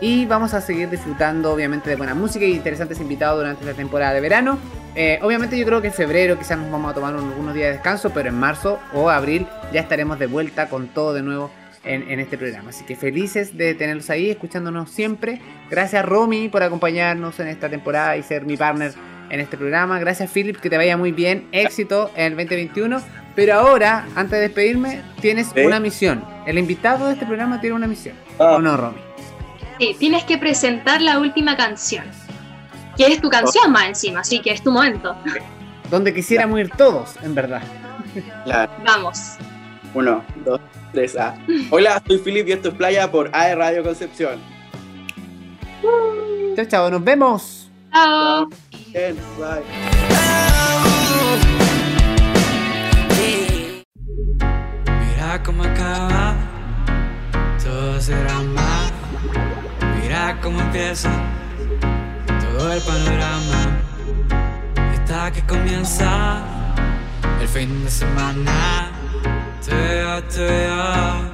y 0.02 0.26
vamos 0.26 0.56
a 0.56 0.62
seguir 0.62 0.90
disfrutando 0.90 1.54
obviamente 1.54 1.90
de 1.90 1.96
buena 1.96 2.16
música 2.16 2.44
y 2.44 2.54
interesantes 2.54 3.00
invitados 3.00 3.38
durante 3.38 3.64
esta 3.64 3.78
temporada 3.78 4.14
de 4.14 4.22
verano. 4.22 4.58
Eh, 4.96 5.20
obviamente 5.22 5.58
yo 5.58 5.66
creo 5.66 5.80
que 5.80 5.88
en 5.88 5.94
febrero 5.94 6.38
quizás 6.38 6.58
nos 6.58 6.72
vamos 6.72 6.92
a 6.92 6.96
tomar 6.96 7.14
algunos 7.14 7.54
días 7.54 7.68
de 7.68 7.74
descanso, 7.74 8.10
pero 8.10 8.30
en 8.30 8.36
marzo 8.36 8.80
o 8.94 9.10
abril 9.10 9.48
ya 9.72 9.80
estaremos 9.80 10.20
de 10.20 10.26
vuelta 10.26 10.68
con 10.68 10.88
todo 10.88 11.14
de 11.14 11.22
nuevo 11.22 11.52
en, 11.84 12.20
este 12.20 12.38
programa. 12.38 12.72
Así 12.72 12.84
que 12.84 12.96
felices 12.96 13.58
de 13.58 13.74
tenerlos 13.76 14.10
ahí, 14.10 14.30
escuchándonos 14.30 14.90
siempre. 14.90 15.40
Gracias 15.70 16.04
Romy 16.04 16.50
por 16.50 16.64
acompañarnos 16.64 17.40
en 17.40 17.48
esta 17.48 17.70
temporada 17.70 18.18
y 18.18 18.24
ser 18.24 18.46
mi 18.46 18.58
partner 18.58 18.94
en 19.30 19.40
este 19.40 19.56
programa. 19.56 20.00
Gracias 20.00 20.30
Philip, 20.32 20.58
que 20.58 20.70
te 20.70 20.78
vaya 20.78 20.98
muy 20.98 21.12
bien. 21.12 21.48
Éxito 21.52 22.12
en 22.16 22.34
el 22.34 22.38
2021. 22.38 23.02
Pero 23.36 23.54
ahora, 23.54 24.06
antes 24.16 24.32
de 24.32 24.40
despedirme, 24.42 25.02
tienes 25.22 25.52
una 25.64 25.80
misión. 25.80 26.24
El 26.46 26.58
invitado 26.58 27.08
de 27.08 27.14
este 27.14 27.26
programa 27.26 27.62
tiene 27.62 27.76
una 27.76 27.88
misión. 27.88 28.16
Ah. 28.40 28.56
¿O 28.56 28.60
no, 28.60 28.76
Romy? 28.76 29.11
Sí, 29.82 29.96
tienes 29.98 30.24
que 30.26 30.38
presentar 30.38 31.02
la 31.02 31.18
última 31.18 31.58
canción. 31.58 32.06
Que 32.96 33.08
es 33.08 33.20
tu 33.20 33.32
canción 33.32 33.72
más 33.72 33.88
encima, 33.88 34.20
así 34.20 34.40
que 34.40 34.52
es 34.52 34.62
tu 34.62 34.72
momento. 34.72 35.16
Donde 35.90 36.14
quisiéramos 36.14 36.60
ir 36.60 36.70
todos, 36.70 37.16
en 37.24 37.34
verdad. 37.34 37.64
Vamos. 38.86 39.38
Uno, 39.96 40.24
dos, 40.46 40.62
a. 41.18 41.36
Hola, 41.72 42.00
soy 42.06 42.20
Filip 42.20 42.48
y 42.48 42.52
esto 42.52 42.70
es 42.70 42.76
Playa 42.76 43.10
por 43.10 43.32
AE 43.34 43.56
Radio 43.56 43.82
Concepción. 43.82 44.40
Chao, 46.56 46.66
chao, 46.68 46.92
nos 46.92 47.04
vemos. 47.04 47.72
Chao. 47.92 48.50
Mira 54.86 55.42
cómo 55.44 55.64
acaba, 55.64 56.36
todo 57.64 58.00
será 58.00 58.40
más. 58.42 58.91
Mira 60.22 60.40
cómo 60.40 60.62
empieza 60.62 61.10
todo 62.42 62.72
el 62.72 62.82
panorama. 62.84 63.82
Está 64.94 65.32
que 65.32 65.42
comienza 65.48 66.44
el 67.42 67.48
fin 67.48 67.84
de 67.84 67.90
semana. 67.90 68.92
Estamos 69.60 71.31